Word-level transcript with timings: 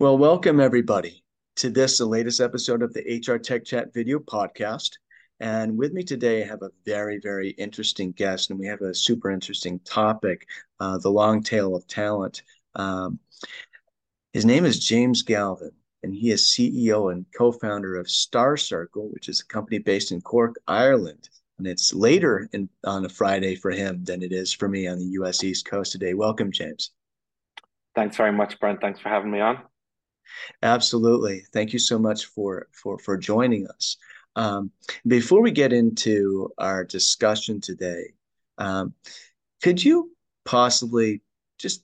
Well, 0.00 0.16
welcome 0.16 0.60
everybody 0.60 1.22
to 1.56 1.68
this, 1.68 1.98
the 1.98 2.06
latest 2.06 2.40
episode 2.40 2.80
of 2.80 2.94
the 2.94 3.22
HR 3.22 3.36
Tech 3.36 3.66
Chat 3.66 3.92
video 3.92 4.18
podcast. 4.18 4.92
And 5.40 5.76
with 5.76 5.92
me 5.92 6.02
today, 6.02 6.42
I 6.42 6.46
have 6.46 6.62
a 6.62 6.70
very, 6.86 7.20
very 7.22 7.50
interesting 7.50 8.12
guest, 8.12 8.48
and 8.48 8.58
we 8.58 8.64
have 8.64 8.80
a 8.80 8.94
super 8.94 9.30
interesting 9.30 9.78
topic 9.80 10.46
uh, 10.80 10.96
the 10.96 11.10
long 11.10 11.42
tail 11.42 11.76
of 11.76 11.86
talent. 11.86 12.44
Um, 12.76 13.18
his 14.32 14.46
name 14.46 14.64
is 14.64 14.82
James 14.82 15.20
Galvin, 15.20 15.72
and 16.02 16.14
he 16.14 16.30
is 16.30 16.46
CEO 16.46 17.12
and 17.12 17.26
co 17.36 17.52
founder 17.52 17.96
of 17.96 18.06
Starcircle, 18.06 19.12
which 19.12 19.28
is 19.28 19.40
a 19.40 19.52
company 19.52 19.80
based 19.80 20.12
in 20.12 20.22
Cork, 20.22 20.56
Ireland. 20.66 21.28
And 21.58 21.66
it's 21.66 21.92
later 21.92 22.48
in, 22.54 22.70
on 22.84 23.04
a 23.04 23.10
Friday 23.10 23.54
for 23.54 23.70
him 23.70 24.02
than 24.04 24.22
it 24.22 24.32
is 24.32 24.50
for 24.50 24.66
me 24.66 24.86
on 24.86 24.98
the 24.98 25.10
US 25.20 25.44
East 25.44 25.66
Coast 25.66 25.92
today. 25.92 26.14
Welcome, 26.14 26.52
James. 26.52 26.92
Thanks 27.94 28.16
very 28.16 28.32
much, 28.32 28.58
Brent. 28.60 28.80
Thanks 28.80 28.98
for 28.98 29.10
having 29.10 29.30
me 29.30 29.40
on. 29.40 29.69
Absolutely. 30.62 31.44
Thank 31.52 31.72
you 31.72 31.78
so 31.78 31.98
much 31.98 32.26
for 32.26 32.68
for 32.72 32.98
for 32.98 33.16
joining 33.16 33.66
us. 33.68 33.96
Um, 34.36 34.70
before 35.06 35.42
we 35.42 35.50
get 35.50 35.72
into 35.72 36.50
our 36.58 36.84
discussion 36.84 37.60
today, 37.60 38.12
um, 38.58 38.94
could 39.62 39.82
you 39.82 40.12
possibly 40.44 41.22
just 41.58 41.82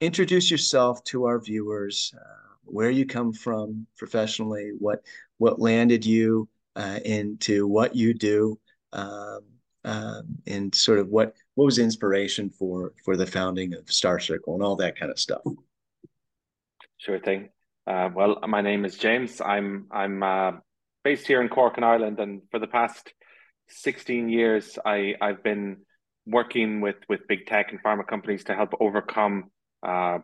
introduce 0.00 0.50
yourself 0.50 1.02
to 1.04 1.24
our 1.24 1.40
viewers, 1.40 2.14
uh, 2.16 2.54
where 2.64 2.90
you 2.90 3.06
come 3.06 3.32
from 3.32 3.86
professionally, 3.96 4.72
what 4.78 5.02
what 5.38 5.60
landed 5.60 6.04
you 6.04 6.48
uh, 6.76 7.00
into 7.04 7.66
what 7.66 7.94
you 7.94 8.14
do, 8.14 8.58
um, 8.92 9.40
um, 9.84 10.38
and 10.46 10.74
sort 10.74 10.98
of 10.98 11.08
what 11.08 11.34
what 11.54 11.64
was 11.64 11.78
inspiration 11.78 12.50
for 12.50 12.92
for 13.04 13.16
the 13.16 13.26
founding 13.26 13.74
of 13.74 13.86
Starcircle 13.86 14.54
and 14.54 14.62
all 14.62 14.76
that 14.76 14.98
kind 14.98 15.10
of 15.10 15.18
stuff. 15.18 15.42
Sure 16.98 17.18
thing. 17.18 17.50
Uh, 17.86 18.08
well, 18.14 18.38
my 18.48 18.62
name 18.62 18.84
is 18.84 18.96
James. 18.96 19.40
I'm 19.40 19.86
I'm 19.90 20.22
uh, 20.22 20.52
based 21.04 21.26
here 21.26 21.40
in 21.42 21.48
Cork 21.48 21.78
in 21.78 21.84
Ireland, 21.84 22.18
and 22.20 22.42
for 22.50 22.58
the 22.58 22.66
past 22.66 23.12
sixteen 23.68 24.28
years, 24.28 24.78
I 24.84 25.14
I've 25.20 25.42
been 25.42 25.78
working 26.26 26.80
with 26.80 26.96
with 27.08 27.28
big 27.28 27.46
tech 27.46 27.70
and 27.70 27.82
pharma 27.82 28.06
companies 28.06 28.44
to 28.44 28.54
help 28.54 28.72
overcome 28.80 29.50
uh, 29.86 30.18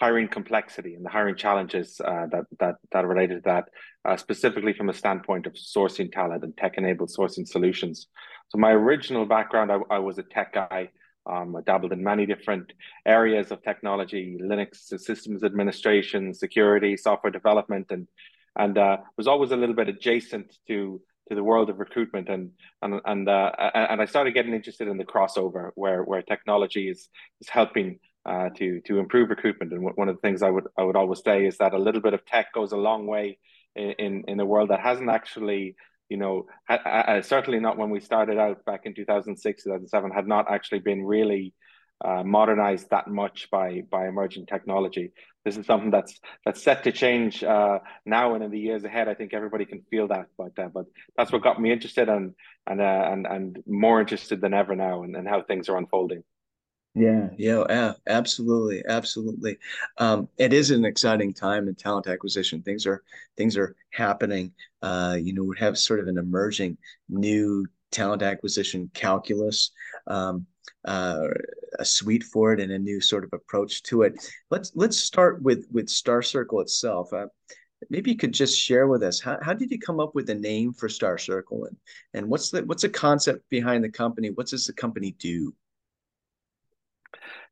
hiring 0.00 0.28
complexity 0.28 0.94
and 0.94 1.04
the 1.04 1.10
hiring 1.10 1.34
challenges 1.34 2.00
uh, 2.04 2.26
that 2.30 2.44
that 2.60 2.74
that 2.92 3.04
are 3.04 3.08
related 3.08 3.36
to 3.36 3.42
that, 3.46 3.64
uh, 4.04 4.16
specifically 4.16 4.74
from 4.74 4.90
a 4.90 4.94
standpoint 4.94 5.46
of 5.46 5.54
sourcing 5.54 6.12
talent 6.12 6.44
and 6.44 6.56
tech 6.56 6.74
enabled 6.76 7.10
sourcing 7.10 7.48
solutions. 7.48 8.06
So 8.50 8.58
my 8.58 8.70
original 8.70 9.26
background, 9.26 9.72
I, 9.72 9.78
I 9.90 9.98
was 9.98 10.18
a 10.18 10.22
tech 10.22 10.52
guy. 10.52 10.90
Um, 11.28 11.54
I 11.56 11.60
dabbled 11.60 11.92
in 11.92 12.02
many 12.02 12.26
different 12.26 12.72
areas 13.06 13.50
of 13.50 13.62
technology, 13.62 14.38
Linux 14.40 14.76
systems 14.98 15.44
administration, 15.44 16.34
security, 16.34 16.96
software 16.96 17.30
development, 17.30 17.86
and 17.90 18.08
and 18.56 18.76
uh, 18.76 18.96
was 19.16 19.28
always 19.28 19.52
a 19.52 19.56
little 19.56 19.74
bit 19.74 19.88
adjacent 19.88 20.56
to 20.68 21.00
to 21.28 21.34
the 21.34 21.44
world 21.44 21.70
of 21.70 21.78
recruitment. 21.78 22.28
And 22.28 22.52
and 22.82 23.00
and 23.04 23.28
uh, 23.28 23.52
and 23.74 24.00
I 24.00 24.06
started 24.06 24.34
getting 24.34 24.54
interested 24.54 24.88
in 24.88 24.98
the 24.98 25.04
crossover 25.04 25.70
where 25.74 26.02
where 26.02 26.22
technology 26.22 26.88
is 26.88 27.08
is 27.40 27.48
helping 27.48 28.00
uh, 28.24 28.48
to 28.56 28.80
to 28.86 28.98
improve 28.98 29.30
recruitment. 29.30 29.72
And 29.72 29.82
one 29.94 30.08
of 30.08 30.16
the 30.16 30.22
things 30.22 30.42
I 30.42 30.50
would 30.50 30.66
I 30.78 30.82
would 30.82 30.96
always 30.96 31.22
say 31.22 31.46
is 31.46 31.58
that 31.58 31.74
a 31.74 31.78
little 31.78 32.00
bit 32.00 32.14
of 32.14 32.24
tech 32.24 32.52
goes 32.52 32.72
a 32.72 32.76
long 32.76 33.06
way 33.06 33.38
in 33.76 33.92
in, 33.98 34.24
in 34.28 34.40
a 34.40 34.46
world 34.46 34.70
that 34.70 34.80
hasn't 34.80 35.10
actually 35.10 35.76
you 36.08 36.16
know, 36.16 36.46
uh, 36.68 37.22
certainly 37.22 37.60
not 37.60 37.76
when 37.76 37.90
we 37.90 38.00
started 38.00 38.38
out 38.38 38.64
back 38.64 38.82
in 38.84 38.94
2006, 38.94 39.64
2007, 39.64 40.10
had 40.10 40.26
not 40.26 40.50
actually 40.50 40.80
been 40.80 41.04
really 41.04 41.54
uh, 42.04 42.22
modernized 42.22 42.90
that 42.90 43.08
much 43.08 43.48
by 43.50 43.82
by 43.90 44.06
emerging 44.06 44.46
technology. 44.46 45.12
This 45.44 45.56
is 45.56 45.66
something 45.66 45.90
that's 45.90 46.20
that's 46.44 46.62
set 46.62 46.84
to 46.84 46.92
change 46.92 47.42
uh, 47.42 47.80
now 48.06 48.34
and 48.34 48.44
in 48.44 48.50
the 48.50 48.58
years 48.58 48.84
ahead. 48.84 49.08
I 49.08 49.14
think 49.14 49.34
everybody 49.34 49.64
can 49.64 49.82
feel 49.90 50.08
that, 50.08 50.26
but 50.36 50.56
uh, 50.58 50.68
but 50.68 50.86
that's 51.16 51.32
what 51.32 51.42
got 51.42 51.60
me 51.60 51.72
interested 51.72 52.08
and 52.08 52.34
and 52.66 52.80
uh, 52.80 53.08
and 53.12 53.26
and 53.26 53.58
more 53.66 54.00
interested 54.00 54.40
than 54.40 54.54
ever 54.54 54.76
now, 54.76 55.02
and, 55.02 55.16
and 55.16 55.26
how 55.26 55.42
things 55.42 55.68
are 55.68 55.76
unfolding. 55.76 56.22
Yeah, 56.98 57.28
yeah, 57.36 57.64
yeah, 57.68 57.92
absolutely, 58.08 58.82
absolutely. 58.88 59.58
Um, 59.98 60.28
it 60.38 60.52
is 60.52 60.70
an 60.70 60.84
exciting 60.84 61.32
time 61.34 61.68
in 61.68 61.74
talent 61.74 62.08
acquisition. 62.08 62.62
Things 62.62 62.86
are 62.86 63.02
things 63.36 63.56
are 63.56 63.76
happening. 63.90 64.52
Uh, 64.82 65.16
you 65.20 65.32
know, 65.32 65.44
we 65.44 65.56
have 65.58 65.78
sort 65.78 66.00
of 66.00 66.08
an 66.08 66.18
emerging 66.18 66.78
new 67.08 67.66
talent 67.92 68.22
acquisition 68.22 68.90
calculus, 68.94 69.70
um, 70.08 70.46
uh, 70.86 71.28
a 71.78 71.84
suite 71.84 72.24
for 72.24 72.52
it, 72.52 72.60
and 72.60 72.72
a 72.72 72.78
new 72.78 73.00
sort 73.00 73.22
of 73.22 73.30
approach 73.32 73.82
to 73.84 74.02
it. 74.02 74.14
Let's 74.50 74.72
let's 74.74 74.98
start 74.98 75.42
with 75.42 75.66
with 75.70 75.86
Starcircle 75.86 76.62
itself. 76.62 77.12
Uh, 77.12 77.26
maybe 77.90 78.10
you 78.10 78.16
could 78.16 78.32
just 78.32 78.58
share 78.58 78.88
with 78.88 79.02
us 79.02 79.20
how, 79.20 79.38
how 79.42 79.54
did 79.54 79.70
you 79.70 79.78
come 79.78 80.00
up 80.00 80.14
with 80.14 80.26
the 80.26 80.34
name 80.34 80.72
for 80.72 80.88
Starcircle, 80.88 81.68
and 81.68 81.76
and 82.14 82.28
what's 82.28 82.50
the 82.50 82.64
what's 82.64 82.82
the 82.82 82.88
concept 82.88 83.48
behind 83.50 83.84
the 83.84 83.90
company? 83.90 84.30
What 84.30 84.48
does 84.48 84.66
the 84.66 84.72
company 84.72 85.14
do? 85.20 85.54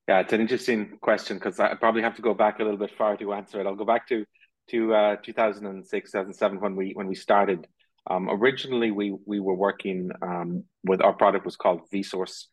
Yeah, 0.09 0.21
it's 0.21 0.33
an 0.33 0.41
interesting 0.41 0.99
question 1.01 1.37
because 1.37 1.59
I 1.59 1.75
probably 1.75 2.03
have 2.03 2.15
to 2.17 2.23
go 2.23 2.33
back 2.33 2.61
a 2.61 2.63
little 2.63 2.79
bit 2.79 2.93
far 2.97 3.17
to 3.17 3.33
answer 3.33 3.61
it. 3.61 3.67
I'll 3.67 3.75
go 3.75 3.85
back 3.85 4.09
to 4.09 4.25
to 4.71 4.95
uh, 4.95 5.17
2006, 5.23 6.11
2007 6.11 6.61
when 6.61 6.77
we 6.77 6.93
when 6.95 7.07
we 7.07 7.15
started. 7.15 7.67
Um, 8.09 8.29
originally, 8.31 8.93
we 8.93 9.17
we 9.27 9.41
were 9.41 9.57
working 9.57 10.11
um, 10.23 10.65
with 10.85 11.03
our 11.03 11.13
product 11.13 11.45
was 11.45 11.57
called 11.57 11.81
vSource, 11.93 12.45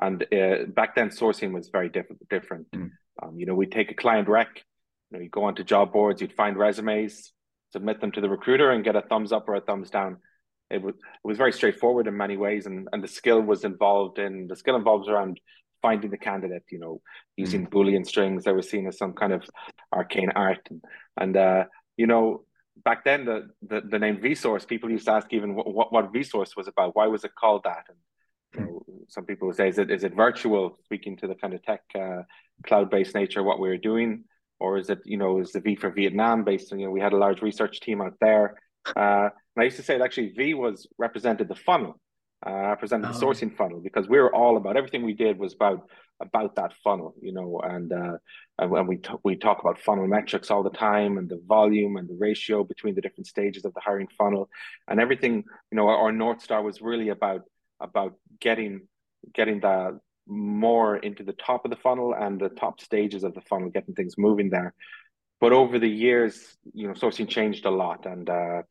and 0.00 0.22
uh, 0.32 0.66
back 0.68 0.94
then 0.94 1.08
sourcing 1.08 1.52
was 1.52 1.68
very 1.68 1.88
different. 1.88 2.28
Different, 2.28 2.70
mm. 2.70 2.90
um, 3.22 3.34
you 3.36 3.46
know, 3.46 3.54
we'd 3.54 3.72
take 3.72 3.90
a 3.90 3.94
client 3.94 4.28
rec, 4.28 4.48
you 5.10 5.18
know, 5.18 5.22
you'd 5.22 5.32
go 5.32 5.44
onto 5.44 5.64
job 5.64 5.92
boards, 5.92 6.20
you'd 6.20 6.32
find 6.32 6.56
resumes, 6.56 7.32
submit 7.72 8.00
them 8.00 8.12
to 8.12 8.20
the 8.20 8.30
recruiter, 8.30 8.70
and 8.70 8.84
get 8.84 8.94
a 8.94 9.02
thumbs 9.02 9.32
up 9.32 9.48
or 9.48 9.56
a 9.56 9.60
thumbs 9.60 9.90
down. 9.90 10.18
It 10.70 10.80
was 10.80 10.94
it 10.94 11.26
was 11.26 11.38
very 11.38 11.52
straightforward 11.52 12.06
in 12.06 12.16
many 12.16 12.36
ways, 12.36 12.66
and 12.66 12.86
and 12.92 13.02
the 13.02 13.08
skill 13.08 13.40
was 13.40 13.64
involved 13.64 14.20
in 14.20 14.46
the 14.46 14.54
skill 14.54 14.76
involves 14.76 15.08
around 15.08 15.40
finding 15.82 16.10
the 16.10 16.18
candidate, 16.18 16.64
you 16.70 16.78
know, 16.78 17.00
using 17.36 17.66
mm. 17.66 17.70
Boolean 17.70 18.06
strings 18.06 18.44
that 18.44 18.54
were 18.54 18.62
seen 18.62 18.86
as 18.86 18.98
some 18.98 19.12
kind 19.12 19.32
of 19.32 19.42
arcane 19.92 20.30
art. 20.30 20.66
And, 20.70 20.84
and 21.16 21.36
uh, 21.36 21.64
you 21.96 22.06
know, 22.06 22.44
back 22.84 23.04
then 23.04 23.24
the, 23.24 23.48
the, 23.62 23.80
the 23.82 23.98
name 23.98 24.18
vSource, 24.18 24.66
people 24.66 24.90
used 24.90 25.06
to 25.06 25.12
ask 25.12 25.32
even 25.32 25.54
what, 25.54 25.72
what, 25.72 25.92
what 25.92 26.12
vSource 26.12 26.56
was 26.56 26.68
about. 26.68 26.96
Why 26.96 27.06
was 27.06 27.24
it 27.24 27.34
called 27.34 27.62
that? 27.64 27.84
And 27.88 27.98
you 28.54 28.60
know, 28.60 28.82
some 29.08 29.24
people 29.24 29.48
would 29.48 29.56
say, 29.56 29.68
is 29.68 29.78
it, 29.78 29.90
is 29.90 30.04
it 30.04 30.14
virtual, 30.14 30.76
speaking 30.84 31.16
to 31.18 31.26
the 31.26 31.34
kind 31.34 31.54
of 31.54 31.62
tech 31.62 31.82
uh, 31.94 32.22
cloud-based 32.66 33.14
nature 33.14 33.40
of 33.40 33.46
what 33.46 33.60
we 33.60 33.68
were 33.68 33.76
doing? 33.76 34.24
Or 34.58 34.76
is 34.76 34.90
it, 34.90 35.00
you 35.04 35.16
know, 35.16 35.40
is 35.40 35.52
the 35.52 35.60
V 35.60 35.76
for 35.76 35.90
Vietnam 35.90 36.44
based 36.44 36.72
on, 36.72 36.78
you 36.78 36.86
know, 36.86 36.92
we 36.92 37.00
had 37.00 37.14
a 37.14 37.16
large 37.16 37.42
research 37.42 37.80
team 37.80 38.02
out 38.02 38.14
there. 38.20 38.56
Uh, 38.96 39.28
and 39.56 39.62
I 39.62 39.64
used 39.64 39.76
to 39.76 39.82
say 39.82 39.96
that 39.96 40.04
actually 40.04 40.30
V 40.30 40.54
was 40.54 40.86
represented 40.98 41.48
the 41.48 41.54
funnel 41.54 41.98
uh, 42.46 42.74
presented 42.76 43.12
the 43.12 43.16
oh. 43.16 43.20
sourcing 43.20 43.54
funnel 43.54 43.80
because 43.80 44.08
we 44.08 44.18
were 44.18 44.34
all 44.34 44.56
about 44.56 44.76
everything 44.76 45.04
we 45.04 45.12
did 45.12 45.38
was 45.38 45.54
about 45.54 45.88
about 46.20 46.54
that 46.56 46.72
funnel, 46.84 47.14
you 47.20 47.32
know, 47.32 47.60
and 47.64 47.92
uh, 47.92 48.16
and 48.58 48.88
we 48.88 48.96
t- 48.96 49.10
we 49.24 49.36
talk 49.36 49.60
about 49.60 49.78
funnel 49.78 50.06
metrics 50.06 50.50
all 50.50 50.62
the 50.62 50.70
time 50.70 51.18
and 51.18 51.28
the 51.28 51.40
volume 51.46 51.96
and 51.96 52.08
the 52.08 52.16
ratio 52.18 52.62
between 52.62 52.94
the 52.94 53.00
different 53.00 53.26
stages 53.26 53.64
of 53.64 53.72
the 53.74 53.80
hiring 53.80 54.08
funnel 54.18 54.48
and 54.88 55.00
everything. 55.00 55.44
You 55.70 55.76
know, 55.76 55.88
our, 55.88 55.96
our 55.96 56.12
north 56.12 56.42
star 56.42 56.62
was 56.62 56.80
really 56.80 57.08
about 57.08 57.42
about 57.80 58.14
getting 58.40 58.82
getting 59.34 59.60
the 59.60 60.00
more 60.26 60.96
into 60.96 61.24
the 61.24 61.32
top 61.32 61.64
of 61.64 61.70
the 61.70 61.76
funnel 61.76 62.14
and 62.14 62.40
the 62.40 62.50
top 62.50 62.80
stages 62.80 63.24
of 63.24 63.34
the 63.34 63.40
funnel, 63.42 63.70
getting 63.70 63.94
things 63.94 64.14
moving 64.16 64.50
there. 64.50 64.74
But 65.40 65.52
over 65.52 65.78
the 65.78 65.88
years, 65.88 66.56
you 66.74 66.86
know, 66.86 66.94
sourcing 66.94 67.28
changed 67.28 67.64
a 67.64 67.70
lot, 67.70 68.04
and 68.04 68.28
uh, 68.28 68.62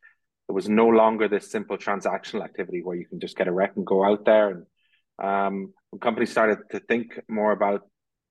it 0.50 0.52
was 0.52 0.68
no 0.68 0.88
longer 0.88 1.28
this 1.28 1.52
simple 1.52 1.78
transactional 1.78 2.44
activity 2.44 2.82
where 2.84 2.96
you 2.96 3.06
can 3.06 3.20
just 3.20 3.38
get 3.38 3.48
a 3.48 3.52
rec 3.52 3.76
and 3.76 3.86
go 3.86 4.04
out 4.04 4.26
there. 4.26 4.50
And 4.50 4.66
um, 5.24 5.74
when 5.92 6.00
companies 6.00 6.32
started 6.32 6.58
to 6.72 6.80
think 6.80 7.20
more 7.30 7.52
about 7.52 7.84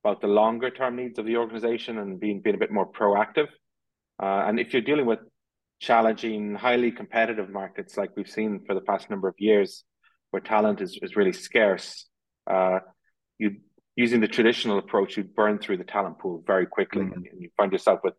about 0.05 0.21
the 0.21 0.27
longer 0.27 0.71
term 0.71 0.97
needs 0.97 1.19
of 1.19 1.27
the 1.27 1.37
organization 1.37 1.99
and 1.99 2.19
being 2.19 2.41
being 2.41 2.57
a 2.57 2.59
bit 2.59 2.73
more 2.73 2.91
proactive. 2.91 3.49
Uh, 4.21 4.43
and 4.47 4.59
if 4.59 4.73
you're 4.73 4.83
dealing 4.83 5.07
with 5.07 5.21
challenging, 5.81 6.57
highly 6.57 6.91
competitive 6.91 7.51
markets 7.51 7.97
like 7.97 8.11
we've 8.17 8.31
seen 8.31 8.65
for 8.67 8.75
the 8.75 8.81
past 8.81 9.11
number 9.11 9.29
of 9.29 9.35
years, 9.39 9.85
where 10.31 10.41
talent 10.41 10.81
is, 10.81 10.99
is 11.03 11.15
really 11.15 11.33
scarce, 11.33 12.07
uh, 12.49 12.81
you 13.39 13.57
using 13.95 14.21
the 14.21 14.29
traditional 14.29 14.79
approach, 14.79 15.17
you'd 15.17 15.35
burn 15.35 15.59
through 15.59 15.77
the 15.77 15.85
talent 15.85 16.19
pool 16.19 16.43
very 16.47 16.67
quickly, 16.67 17.03
mm-hmm. 17.03 17.13
and, 17.15 17.27
and, 17.31 17.43
you 17.43 17.51
find 17.57 17.71
yourself 17.73 18.01
with 18.03 18.15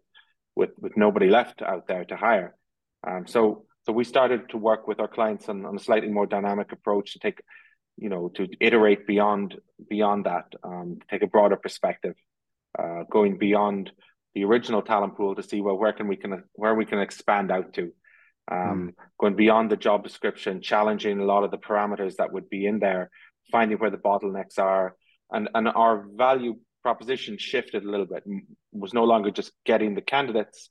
with 0.55 0.69
with 0.79 0.95
nobody 0.95 1.29
left 1.29 1.61
out 1.61 1.87
there 1.87 2.05
to 2.05 2.15
hire. 2.15 2.55
Um, 3.05 3.27
so 3.27 3.65
so 3.85 3.93
we 3.93 4.03
started 4.03 4.49
to 4.49 4.57
work 4.57 4.87
with 4.87 4.99
our 4.99 5.07
clients 5.07 5.49
on, 5.49 5.65
on 5.65 5.75
a 5.75 5.79
slightly 5.79 6.09
more 6.09 6.25
dynamic 6.25 6.71
approach 6.71 7.13
to 7.13 7.19
take, 7.19 7.41
you 7.97 8.09
know, 8.09 8.29
to 8.35 8.47
iterate 8.59 9.07
beyond 9.07 9.55
beyond 9.89 10.25
that, 10.25 10.45
um, 10.63 10.99
take 11.09 11.23
a 11.23 11.27
broader 11.27 11.55
perspective, 11.55 12.15
uh, 12.77 13.03
going 13.09 13.37
beyond 13.37 13.91
the 14.35 14.43
original 14.43 14.81
talent 14.81 15.15
pool 15.17 15.35
to 15.35 15.43
see 15.43 15.61
well 15.61 15.77
where 15.77 15.93
can 15.93 16.07
we 16.07 16.15
can 16.15 16.43
where 16.53 16.75
we 16.75 16.85
can 16.85 16.99
expand 16.99 17.51
out 17.51 17.73
to, 17.73 17.91
um, 18.51 18.59
mm. 18.59 18.93
going 19.19 19.35
beyond 19.35 19.71
the 19.71 19.77
job 19.77 20.03
description, 20.03 20.61
challenging 20.61 21.19
a 21.19 21.25
lot 21.25 21.43
of 21.43 21.51
the 21.51 21.57
parameters 21.57 22.17
that 22.17 22.31
would 22.31 22.49
be 22.49 22.65
in 22.65 22.79
there, 22.79 23.09
finding 23.51 23.77
where 23.77 23.91
the 23.91 23.97
bottlenecks 23.97 24.59
are, 24.59 24.95
and 25.31 25.49
and 25.55 25.67
our 25.67 26.05
value 26.15 26.55
proposition 26.83 27.37
shifted 27.37 27.83
a 27.83 27.89
little 27.89 28.05
bit. 28.05 28.23
It 28.25 28.43
was 28.71 28.93
no 28.93 29.05
longer 29.05 29.31
just 29.31 29.51
getting 29.65 29.95
the 29.95 30.01
candidates. 30.01 30.69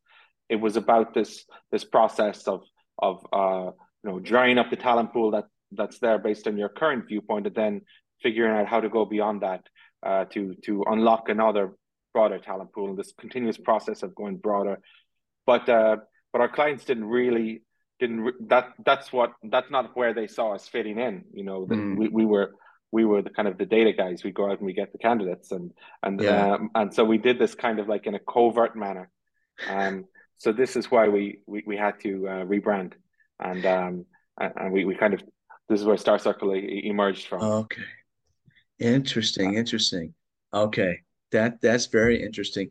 It 0.49 0.57
was 0.57 0.77
about 0.77 1.15
this 1.15 1.45
this 1.73 1.85
process 1.85 2.47
of 2.47 2.63
of 2.99 3.25
uh, 3.33 3.71
you 4.05 4.11
know 4.11 4.19
drying 4.19 4.59
up 4.59 4.71
the 4.71 4.77
talent 4.77 5.13
pool 5.13 5.33
that 5.33 5.45
that's 5.73 5.99
there 5.99 6.19
based 6.19 6.47
on 6.47 6.57
your 6.57 6.69
current 6.69 7.07
viewpoint, 7.09 7.47
and 7.47 7.55
then 7.55 7.83
figuring 8.23 8.57
out 8.57 8.67
how 8.67 8.81
to 8.81 8.89
go 8.89 9.05
beyond 9.05 9.43
that 9.43 9.67
uh, 10.05 10.25
to 10.27 10.55
to 10.65 10.85
unlock 10.87 11.29
another 11.29 11.73
broader 12.13 12.39
talent 12.39 12.73
pool. 12.73 12.91
And 12.91 12.99
this 12.99 13.13
continuous 13.19 13.59
process 13.59 14.03
of 14.03 14.15
going 14.15 14.37
broader, 14.37 14.79
but 15.47 15.69
uh, 15.69 15.97
but 16.33 16.41
our 16.41 16.49
clients 16.49 16.85
didn't 16.85 17.07
really 17.07 17.63
didn't 17.99 18.49
that 18.49 18.71
that's 18.85 19.13
what 19.13 19.33
that's 19.43 19.71
not 19.71 19.97
where 19.97 20.15
they 20.15 20.27
saw 20.27 20.55
us 20.55 20.69
fitting 20.69 20.99
in. 20.99 21.25
You 21.33 21.45
know, 21.45 21.67
mm. 21.67 21.97
we 21.97 22.09
we 22.09 22.25
were 22.25 22.53
we 22.91 23.05
were 23.05 23.23
the 23.23 23.31
kind 23.31 23.49
of 23.49 23.59
the 23.59 23.67
data 23.67 23.93
guys. 23.93 24.25
We 24.25 24.31
go 24.31 24.47
out 24.51 24.59
and 24.59 24.67
we 24.67 24.73
get 24.73 24.93
the 24.93 24.99
candidates, 24.99 25.53
and 25.53 25.73
and 26.03 26.21
yeah. 26.21 26.55
um, 26.55 26.71
and 26.75 26.95
so 26.95 27.05
we 27.05 27.19
did 27.19 27.39
this 27.39 27.55
kind 27.55 27.79
of 27.79 27.89
like 27.89 28.07
in 28.07 28.15
a 28.15 28.21
covert 28.21 28.77
manner. 28.77 29.11
Um, 29.69 30.07
so 30.39 30.53
this 30.53 30.77
is 30.77 30.91
why 30.91 31.09
we 31.09 31.41
we, 31.47 31.63
we 31.67 31.77
had 31.77 32.01
to 32.01 32.29
uh, 32.29 32.45
rebrand, 32.45 32.93
and 33.41 33.67
um, 33.67 34.07
and 34.39 34.73
we, 34.73 34.85
we 34.85 34.95
kind 34.95 35.13
of 35.13 35.23
this 35.69 35.81
is 35.81 35.87
where 35.87 35.97
Starcircle 35.97 36.85
emerged 36.85 37.27
from. 37.27 37.43
Okay, 37.43 37.83
interesting, 38.79 39.55
interesting. 39.55 40.15
Okay, 40.55 41.01
that 41.33 41.61
that's 41.61 41.87
very 41.87 42.23
interesting, 42.23 42.71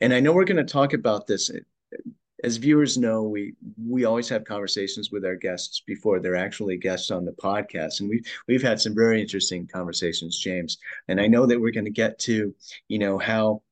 and 0.00 0.12
I 0.12 0.20
know 0.20 0.32
we're 0.32 0.44
going 0.44 0.64
to 0.64 0.72
talk 0.72 0.92
about 0.92 1.26
this. 1.26 1.50
As 2.44 2.58
viewers 2.58 2.98
know, 2.98 3.22
we 3.22 3.54
we 3.82 4.04
always 4.04 4.28
have 4.28 4.44
conversations 4.44 5.10
with 5.10 5.24
our 5.24 5.36
guests 5.36 5.80
before 5.86 6.20
they're 6.20 6.36
actually 6.36 6.76
guests 6.76 7.10
on 7.10 7.24
the 7.24 7.32
podcast, 7.32 8.00
and 8.00 8.10
we've 8.10 8.26
we've 8.48 8.62
had 8.62 8.80
some 8.80 8.94
very 8.94 9.22
interesting 9.22 9.66
conversations, 9.66 10.38
James. 10.38 10.76
And 11.08 11.20
I 11.20 11.28
know 11.28 11.46
that 11.46 11.60
we're 11.60 11.70
going 11.70 11.86
to 11.86 11.90
get 11.90 12.18
to, 12.20 12.52
you 12.88 12.98
know, 12.98 13.16
how 13.16 13.62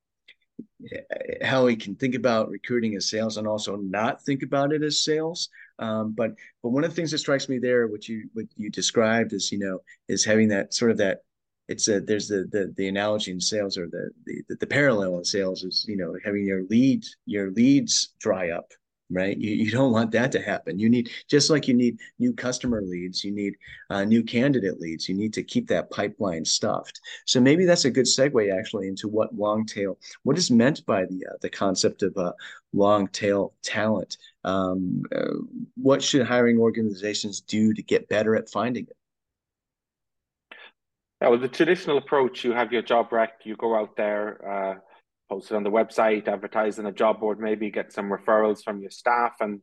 how 1.43 1.67
he 1.67 1.77
can 1.77 1.95
think 1.95 2.15
about 2.15 2.51
recruiting 2.51 2.95
as 2.97 3.09
sales 3.09 3.37
and 3.37 3.47
also 3.47 3.77
not 3.77 4.23
think 4.23 4.43
about 4.43 4.73
it 4.73 4.83
as 4.83 5.05
sales. 5.05 5.49
Um, 5.79 6.12
but 6.17 6.35
but 6.62 6.71
one 6.71 6.85
of 6.85 6.91
the 6.91 6.97
things 6.97 7.11
that 7.11 7.19
strikes 7.19 7.49
me 7.49 7.59
there, 7.59 7.89
what 7.89 8.09
you 8.09 8.29
what 8.33 8.47
you 8.56 8.71
described 8.71 9.33
is, 9.33 9.51
you 9.51 9.59
know, 9.59 9.81
is 10.09 10.25
having 10.25 10.49
that 10.49 10.75
sort 10.75 10.91
of 10.91 10.99
that 10.99 11.21
it's 11.69 11.89
a 11.89 12.01
there's 12.01 12.29
the 12.29 12.47
the 12.51 12.73
the 12.77 12.89
analogy 12.89 13.31
in 13.31 13.41
sales 13.41 13.79
or 13.79 13.87
the 13.87 14.11
the 14.27 14.56
the 14.61 14.67
parallel 14.67 15.19
in 15.19 15.25
sales 15.25 15.65
is 15.65 15.85
you 15.89 15.97
know 15.97 16.15
having 16.25 16.45
your 16.45 16.65
leads 16.65 17.17
your 17.27 17.50
leads 17.53 18.15
dry 18.21 18.50
up 18.50 18.71
right? 19.14 19.37
You, 19.37 19.52
you 19.52 19.70
don't 19.70 19.93
want 19.93 20.11
that 20.12 20.32
to 20.32 20.43
happen. 20.43 20.78
You 20.78 20.88
need 20.88 21.11
just 21.28 21.50
like 21.50 21.69
you 21.69 21.75
need 21.75 21.99
new 22.19 22.32
customer 22.32 22.82
leads 22.82 23.25
you 23.25 23.32
need 23.32 23.55
uh, 23.90 24.05
new 24.05 24.22
candidate 24.22 24.81
leads 24.81 25.08
you 25.08 25.14
need 25.14 25.32
to 25.34 25.43
keep 25.43 25.69
that 25.69 25.90
pipeline 25.90 26.44
stuffed. 26.44 27.00
So 27.25 27.40
maybe 27.40 27.64
that's 27.64 27.84
a 27.84 27.90
good 27.90 28.06
segue 28.06 28.56
actually 28.56 28.88
into 28.88 29.08
what 29.08 29.34
long 29.34 29.66
tail 29.66 29.99
what 30.25 30.38
is 30.38 30.50
meant 30.50 30.84
by 30.87 31.05
the 31.05 31.25
uh, 31.31 31.37
the 31.40 31.50
concept 31.50 32.02
of 32.02 32.16
uh, 32.16 32.32
long 32.75 33.08
tail 33.08 33.55
talent? 33.62 34.19
Um, 34.43 35.02
uh, 35.14 35.38
what 35.76 36.02
should 36.02 36.26
hiring 36.26 36.58
organizations 36.58 37.40
do 37.40 37.72
to 37.72 37.82
get 37.82 38.08
better 38.08 38.37
at 38.37 38.50
finding 38.50 38.84
it? 38.84 38.96
Yeah, 41.22 41.28
well, 41.28 41.38
the 41.38 41.49
traditional 41.49 41.96
approach, 41.96 42.44
you 42.44 42.52
have 42.52 42.72
your 42.72 42.82
job 42.82 43.12
rec, 43.12 43.40
you 43.44 43.56
go 43.56 43.75
out 43.75 43.96
there, 43.96 44.46
uh, 44.46 44.75
post 45.29 45.50
it 45.50 45.56
on 45.56 45.62
the 45.62 45.71
website, 45.71 46.29
advertise 46.29 46.79
in 46.79 46.87
a 46.87 46.93
job 46.93 47.21
board, 47.21 47.41
maybe 47.41 47.71
get 47.71 47.93
some 47.93 48.11
referrals 48.11 48.62
from 48.62 48.81
your 48.81 48.91
staff 48.91 49.32
and, 49.41 49.61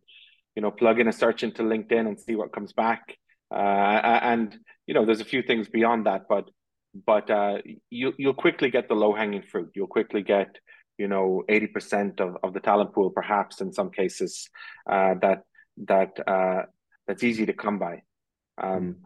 you 0.55 0.61
know, 0.61 0.71
plug 0.71 0.99
in 0.99 1.07
a 1.07 1.13
search 1.13 1.43
into 1.43 1.63
LinkedIn 1.63 2.07
and 2.07 2.19
see 2.19 2.35
what 2.35 2.53
comes 2.53 2.73
back. 2.73 3.17
Uh, 3.53 4.19
and, 4.23 4.57
you 4.87 4.93
know, 4.93 5.05
there's 5.05 5.21
a 5.21 5.25
few 5.25 5.41
things 5.41 5.67
beyond 5.67 6.05
that, 6.05 6.23
but, 6.27 6.49
but 7.05 7.29
uh, 7.29 7.57
you, 7.89 8.13
you'll 8.17 8.33
quickly 8.33 8.69
get 8.69 8.87
the 8.87 8.95
low 8.95 9.13
hanging 9.13 9.43
fruit. 9.43 9.71
You'll 9.75 9.87
quickly 9.87 10.23
get, 10.23 10.57
you 10.97 11.07
know, 11.07 11.43
80% 11.49 12.19
of, 12.19 12.37
of 12.43 12.53
the 12.53 12.59
talent 12.59 12.93
pool, 12.93 13.09
perhaps 13.09 13.61
in 13.61 13.71
some 13.73 13.91
cases, 13.91 14.49
uh, 14.89 15.15
that, 15.21 15.43
that, 15.85 16.17
uh, 16.27 16.63
that's 17.07 17.23
easy 17.23 17.45
to 17.45 17.53
come 17.53 17.79
by. 17.79 18.01
Um, 18.61 18.97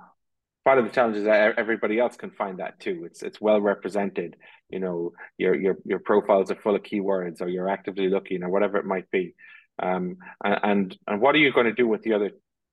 part 0.66 0.80
of 0.80 0.86
the 0.86 0.92
challenge 0.92 1.18
is 1.18 1.26
that 1.26 1.58
everybody 1.58 2.00
else 2.00 2.18
can 2.18 2.32
find 2.32 2.60
that 2.60 2.80
too. 2.80 3.04
It's 3.06 3.22
it's 3.22 3.40
well 3.40 3.62
represented. 3.62 4.36
You 4.70 4.80
know, 4.80 5.14
your 5.38 5.56
your 5.56 5.78
your 5.86 6.00
profiles 6.00 6.52
are 6.52 6.56
full 6.56 6.76
of 6.76 6.82
keywords, 6.82 7.42
or 7.42 7.48
you're 7.48 7.70
actively 7.70 8.10
looking, 8.10 8.44
or 8.44 8.50
whatever 8.50 8.78
it 8.78 8.86
might 8.86 9.10
be. 9.12 9.36
Um, 9.82 10.18
and 10.44 10.98
and 11.08 11.22
what 11.22 11.36
are 11.36 11.40
you 11.40 11.54
going 11.54 11.68
to 11.68 11.74
do 11.74 11.88
with 11.88 12.02
the 12.02 12.14
other 12.14 12.32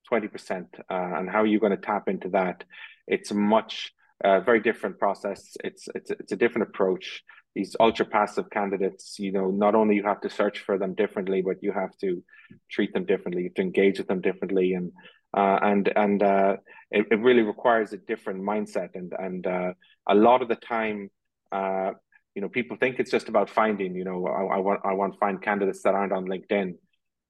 twenty 0.09 0.29
percent, 0.29 0.69
uh, 0.91 1.11
and 1.17 1.29
how 1.29 1.43
are 1.43 1.47
you 1.47 1.61
going 1.61 1.77
to 1.77 1.87
tap 1.87 2.09
into 2.09 2.31
that? 2.31 2.65
It's 3.07 3.31
a 3.31 3.35
much 3.35 3.93
uh, 4.25 4.41
very 4.41 4.61
different 4.61 4.99
process. 4.99 5.57
It's 5.63 5.89
it's 5.95 6.11
it's 6.11 6.33
a 6.33 6.37
different 6.37 6.69
approach. 6.69 7.23
These 7.55 7.77
ultra 7.79 8.07
passive 8.07 8.49
candidates, 8.49 9.19
you 9.19 9.31
know, 9.31 9.51
not 9.51 9.75
only 9.75 9.97
you 9.97 10.05
have 10.05 10.23
to 10.23 10.31
search 10.31 10.61
for 10.61 10.79
them 10.79 10.95
differently, 10.95 11.43
but 11.43 11.63
you 11.63 11.73
have 11.73 11.95
to 11.99 12.25
treat 12.71 12.95
them 12.95 13.05
differently. 13.05 13.51
To 13.55 13.61
engage 13.61 13.99
with 13.99 14.09
them 14.09 14.23
differently, 14.23 14.73
and 14.73 14.93
uh, 15.37 15.59
and 15.63 15.93
and 15.97 16.23
uh, 16.23 16.57
it, 16.91 17.07
it, 17.11 17.21
really 17.21 17.43
requires 17.43 17.93
a 17.93 17.97
different 17.97 18.43
mindset. 18.43 18.91
And 18.95 19.13
and 19.19 19.47
uh, 19.47 19.73
a 20.07 20.15
lot 20.15 20.43
of 20.43 20.49
the 20.49 20.57
time 20.57 21.11
uh, 21.51 21.93
you 22.35 22.43
know 22.43 22.49
people 22.49 22.77
think 22.77 22.99
it's 22.99 23.11
just 23.11 23.29
about 23.29 23.51
finding 23.51 23.95
you 23.95 24.05
know 24.05 24.27
I, 24.27 24.57
I, 24.57 24.59
want 24.59 24.81
I 24.85 24.93
want 24.95 25.15
to 25.15 25.19
find 25.19 25.41
candidates 25.41 25.83
that 25.83 25.95
aren't 25.95 26.13
on 26.13 26.27
LinkedIn. 26.27 26.75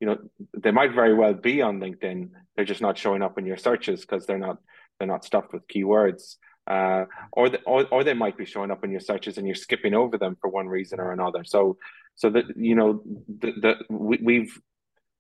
You 0.01 0.07
know 0.07 0.19
they 0.57 0.71
might 0.71 0.95
very 0.95 1.15
well 1.15 1.35
be 1.35 1.63
on 1.63 1.81
LinkedIn. 1.81 2.31
They're 2.57 2.65
just 2.65 2.81
not 2.81 2.99
showing 2.99 3.23
up 3.23 3.39
in 3.39 3.47
your 3.47 3.57
searches 3.57 4.01
because 4.01 4.27
they're 4.27 4.39
not 4.39 4.59
they're 4.99 5.09
not 5.09 5.25
stuffed 5.25 5.53
with 5.53 5.67
keywords. 5.69 6.37
Uh, 6.65 7.07
or, 7.33 7.49
the, 7.49 7.61
or 7.63 7.87
or 7.89 8.05
they 8.05 8.15
might 8.15 8.37
be 8.37 8.45
showing 8.45 8.71
up 8.71 8.85
in 8.85 8.91
your 8.93 9.01
searches 9.01 9.37
and 9.37 9.47
you're 9.47 9.55
skipping 9.55 9.95
over 9.95 10.17
them 10.17 10.37
for 10.41 10.49
one 10.49 10.69
reason 10.69 11.01
or 11.01 11.13
another. 11.13 11.43
So 11.45 11.77
so 12.15 12.31
that 12.31 12.45
you 12.57 12.75
know 12.75 13.03
the, 13.29 13.53
the 13.53 13.75
we, 13.89 14.19
we've 14.23 14.61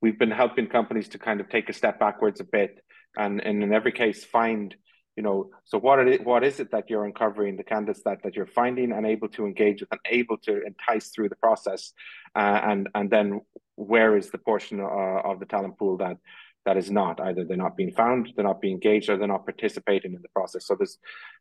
we've 0.02 0.18
been 0.18 0.30
helping 0.30 0.66
companies 0.66 1.08
to 1.08 1.18
kind 1.18 1.40
of 1.40 1.48
take 1.48 1.68
a 1.68 1.72
step 1.72 1.98
backwards 1.98 2.40
a 2.40 2.44
bit 2.44 2.78
and, 3.16 3.40
and 3.40 3.62
in 3.62 3.72
every 3.72 3.92
case 3.92 4.24
find 4.24 4.74
you 5.16 5.22
know 5.22 5.50
so 5.64 5.78
what 5.78 5.98
what 6.24 6.42
is 6.44 6.60
it 6.60 6.70
that 6.72 6.90
you're 6.90 7.04
uncovering 7.04 7.56
the 7.56 7.62
candidates 7.62 8.02
that 8.04 8.22
that 8.22 8.34
you're 8.34 8.46
finding 8.46 8.92
and 8.92 9.06
able 9.06 9.28
to 9.28 9.46
engage 9.46 9.80
with 9.80 9.92
and 9.92 10.00
able 10.06 10.36
to 10.38 10.62
entice 10.64 11.08
through 11.08 11.28
the 11.28 11.36
process 11.36 11.92
uh, 12.34 12.60
and 12.64 12.88
and 12.94 13.10
then 13.10 13.40
where 13.76 14.16
is 14.16 14.30
the 14.30 14.38
portion 14.38 14.80
uh, 14.80 14.84
of 14.84 15.40
the 15.40 15.46
talent 15.46 15.78
pool 15.78 15.96
that 15.96 16.16
that 16.64 16.76
is 16.76 16.90
not? 16.90 17.20
Either 17.20 17.44
they're 17.44 17.56
not 17.56 17.76
being 17.76 17.92
found 17.92 18.32
they're 18.34 18.44
not 18.44 18.60
being 18.60 18.74
engaged 18.74 19.08
or 19.08 19.16
they're 19.16 19.28
not 19.28 19.44
participating 19.44 20.14
in 20.14 20.22
the 20.22 20.28
process. 20.28 20.66
So 20.66 20.76
this 20.78 20.98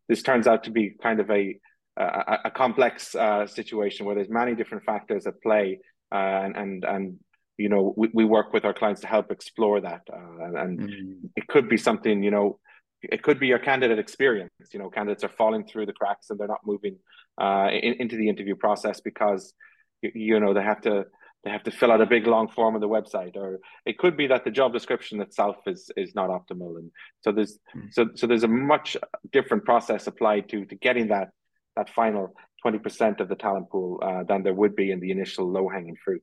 this 0.08 0.24
turns 0.24 0.48
out 0.48 0.64
to 0.66 0.72
be 0.72 0.96
kind 1.02 1.20
of 1.20 1.30
a 1.30 1.60
a, 1.98 2.38
a 2.46 2.52
complex 2.52 3.14
uh, 3.16 3.46
situation 3.46 4.06
where 4.06 4.16
there's 4.16 4.30
many 4.30 4.56
different 4.56 4.86
factors 4.86 5.28
at 5.28 5.42
play 5.42 5.80
uh, 6.12 6.16
and 6.16 6.56
and 6.58 6.86
and 6.86 7.20
you 7.58 7.70
know 7.70 7.94
we, 7.98 8.10
we 8.14 8.26
work 8.26 8.54
with 8.54 8.66
our 8.66 8.74
clients 8.74 9.02
to 9.02 9.08
help 9.08 9.32
explore 9.32 9.82
that 9.82 10.02
uh, 10.12 10.46
and, 10.46 10.58
and 10.58 10.80
mm. 10.80 11.30
it 11.36 11.48
could 11.48 11.70
be 11.70 11.78
something 11.78 12.24
you 12.24 12.32
know 12.32 12.60
it 13.02 13.24
could 13.24 13.40
be 13.40 13.48
your 13.48 13.60
candidate 13.60 14.00
experience 14.00 14.52
you 14.74 14.80
know 14.80 14.90
candidates 14.90 15.24
are 15.24 15.30
falling 15.30 15.66
through 15.66 15.86
the 15.86 15.94
cracks 15.94 16.30
and 16.30 16.40
they're 16.40 16.48
not 16.48 16.66
moving 16.66 16.98
uh, 17.40 17.68
in, 17.72 17.94
into 17.96 18.16
the 18.16 18.30
interview 18.30 18.56
process 18.56 19.02
because 19.02 19.54
you, 20.02 20.12
you 20.14 20.40
know 20.40 20.54
they 20.54 20.64
have 20.64 20.82
to 20.82 21.06
they 21.44 21.50
have 21.50 21.64
to 21.64 21.72
fill 21.72 21.92
out 21.92 22.02
a 22.02 22.06
big 22.06 22.28
long 22.28 22.48
form 22.48 22.76
on 22.76 22.82
the 22.82 22.88
website 22.88 23.36
or 23.36 23.60
it 23.86 23.98
could 23.98 24.16
be 24.16 24.28
that 24.28 24.44
the 24.44 24.52
job 24.52 24.72
description 24.74 25.22
itself 25.22 25.58
is 25.66 25.90
is 25.98 26.14
not 26.16 26.30
optimal 26.30 26.78
and 26.78 26.92
so 27.22 27.32
there's 27.32 27.60
mm. 27.76 27.92
so 27.92 28.08
so 28.16 28.28
there's 28.28 28.44
a 28.44 28.48
much 28.48 28.96
different 29.32 29.66
process 29.66 30.08
applied 30.08 30.48
to 30.50 30.66
to 30.66 30.76
getting 30.76 31.08
that 31.08 31.30
that 31.76 31.90
final 31.90 32.34
20% 32.66 33.20
of 33.20 33.28
the 33.28 33.36
talent 33.36 33.70
pool 33.70 34.00
uh, 34.04 34.24
than 34.24 34.44
there 34.44 34.54
would 34.54 34.76
be 34.76 34.92
in 34.92 35.00
the 35.00 35.10
initial 35.10 35.50
low 35.50 35.68
hanging 35.68 35.96
fruit 36.04 36.22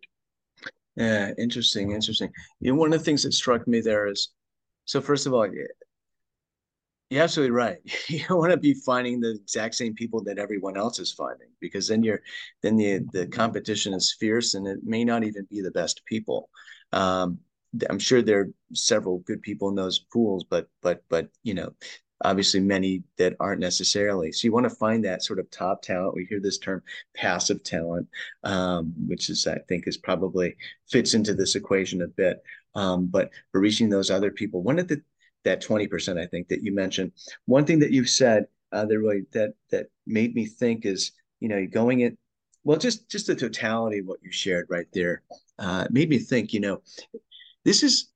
yeah, 0.99 1.31
interesting, 1.39 1.93
interesting. 1.93 2.31
You 2.59 2.73
know, 2.73 2.79
one 2.79 2.93
of 2.93 2.99
the 2.99 3.05
things 3.05 3.23
that 3.23 3.33
struck 3.33 3.69
me 3.69 3.81
there 3.81 4.09
is, 4.09 4.31
so 4.85 5.01
first 5.01 5.27
of 5.27 5.33
all, 5.33 5.47
you're 5.47 5.69
absolutely 7.13 7.53
right. 7.53 7.79
You 8.09 8.25
don't 8.27 8.39
want 8.39 8.51
to 8.51 8.57
be 8.57 8.75
finding 8.75 9.21
the 9.21 9.37
exact 9.41 9.77
same 9.77 9.95
people 9.95 10.25
that 10.25 10.39
everyone 10.39 10.77
else 10.77 10.99
is 10.99 11.13
finding 11.13 11.49
because 11.61 11.87
then 11.87 12.03
you're, 12.03 12.21
then 12.63 12.77
the 12.77 13.07
the 13.13 13.29
competition 13.29 13.95
is 13.95 14.17
fierce 14.19 14.55
and 14.55 14.67
it 14.67 14.81
may 14.83 15.05
not 15.05 15.23
even 15.23 15.47
be 15.49 15.61
the 15.61 15.71
best 15.71 16.03
people. 16.05 16.51
Um, 16.93 17.39
I'm 17.89 18.01
sure 18.01 18.21
there 18.21 18.41
are 18.41 18.49
several 18.75 19.19
good 19.21 19.43
people 19.43 19.69
in 19.69 19.77
those 19.77 20.01
pools, 20.01 20.45
but 20.51 20.69
but 20.83 21.05
but 21.09 21.29
you 21.45 21.55
know, 21.55 21.75
obviously 22.23 22.61
many 22.61 23.03
that 23.17 23.37
aren't 23.41 23.61
necessarily. 23.61 24.33
So 24.33 24.47
you 24.47 24.53
want 24.53 24.65
to 24.65 24.77
find 24.77 25.05
that 25.05 25.23
sort 25.23 25.39
of 25.39 25.51
top 25.51 25.83
talent. 25.83 26.15
We 26.15 26.25
hear 26.25 26.41
this 26.41 26.59
term 26.59 26.83
passive 27.15 27.63
talent, 27.63 28.09
um, 28.45 28.93
which 29.07 29.31
is 29.31 29.47
I 29.47 29.59
think 29.69 29.87
is 29.87 29.97
probably 29.97 30.57
fits 30.91 31.15
into 31.15 31.35
this 31.35 31.55
equation 31.55 32.03
a 32.03 32.09
bit. 32.09 32.43
Um, 32.75 33.07
but 33.07 33.31
for 33.53 33.61
reaching 33.61 33.89
those 33.89 34.11
other 34.11 34.31
people, 34.31 34.63
one 34.63 34.79
of 34.79 34.89
the 34.89 35.03
that 35.45 35.63
20% 35.63 36.21
I 36.21 36.27
think 36.27 36.49
that 36.49 36.63
you 36.63 36.75
mentioned, 36.75 37.13
one 37.47 37.65
thing 37.65 37.79
that 37.79 37.93
you've 37.93 38.11
said 38.11 38.47
uh, 38.73 38.85
that 38.85 38.99
really 38.99 39.25
that 39.33 39.55
that 39.71 39.87
made 40.07 40.35
me 40.35 40.47
think 40.47 40.85
is, 40.85 41.13
you 41.41 41.49
know, 41.49 41.67
going 41.67 42.01
it 42.01 42.19
well, 42.65 42.79
just 42.79 43.09
just 43.09 43.27
the 43.27 43.35
totality 43.35 44.01
of 44.01 44.07
what 44.07 44.23
you 44.23 44.31
shared 44.31 44.67
right 44.69 44.87
there 44.93 45.23
uh, 45.59 45.87
made 45.91 46.11
me 46.11 46.19
think, 46.19 46.53
you 46.53 46.61
know, 46.61 46.83
this 47.65 47.83
is 47.83 48.11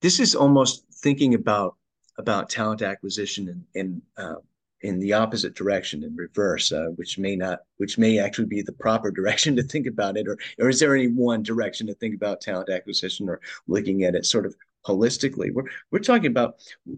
this 0.00 0.20
is 0.20 0.34
almost 0.34 0.84
thinking 1.02 1.34
about 1.34 1.76
about 2.18 2.50
talent 2.50 2.82
acquisition 2.82 3.48
in 3.48 3.80
in, 3.80 4.02
uh, 4.16 4.36
in 4.84 5.00
the 5.00 5.14
opposite 5.14 5.54
direction 5.54 6.04
in 6.04 6.14
reverse, 6.14 6.70
uh, 6.70 6.88
which 6.96 7.18
may 7.18 7.34
not, 7.34 7.60
which 7.78 7.96
may 7.96 8.18
actually 8.18 8.46
be 8.46 8.60
the 8.60 8.72
proper 8.72 9.10
direction 9.18 9.56
to 9.56 9.62
think 9.62 9.86
about 9.86 10.16
it, 10.16 10.28
or 10.28 10.38
or 10.60 10.68
is 10.68 10.78
there 10.78 10.94
any 10.94 11.08
one 11.08 11.42
direction 11.42 11.86
to 11.86 11.94
think 11.94 12.14
about 12.14 12.40
talent 12.40 12.68
acquisition, 12.70 13.28
or 13.28 13.40
looking 13.66 14.04
at 14.04 14.14
it 14.14 14.26
sort 14.26 14.46
of 14.46 14.54
holistically? 14.86 15.52
We're 15.52 15.64
we're 15.90 15.98
talking 16.00 16.30
about 16.30 16.56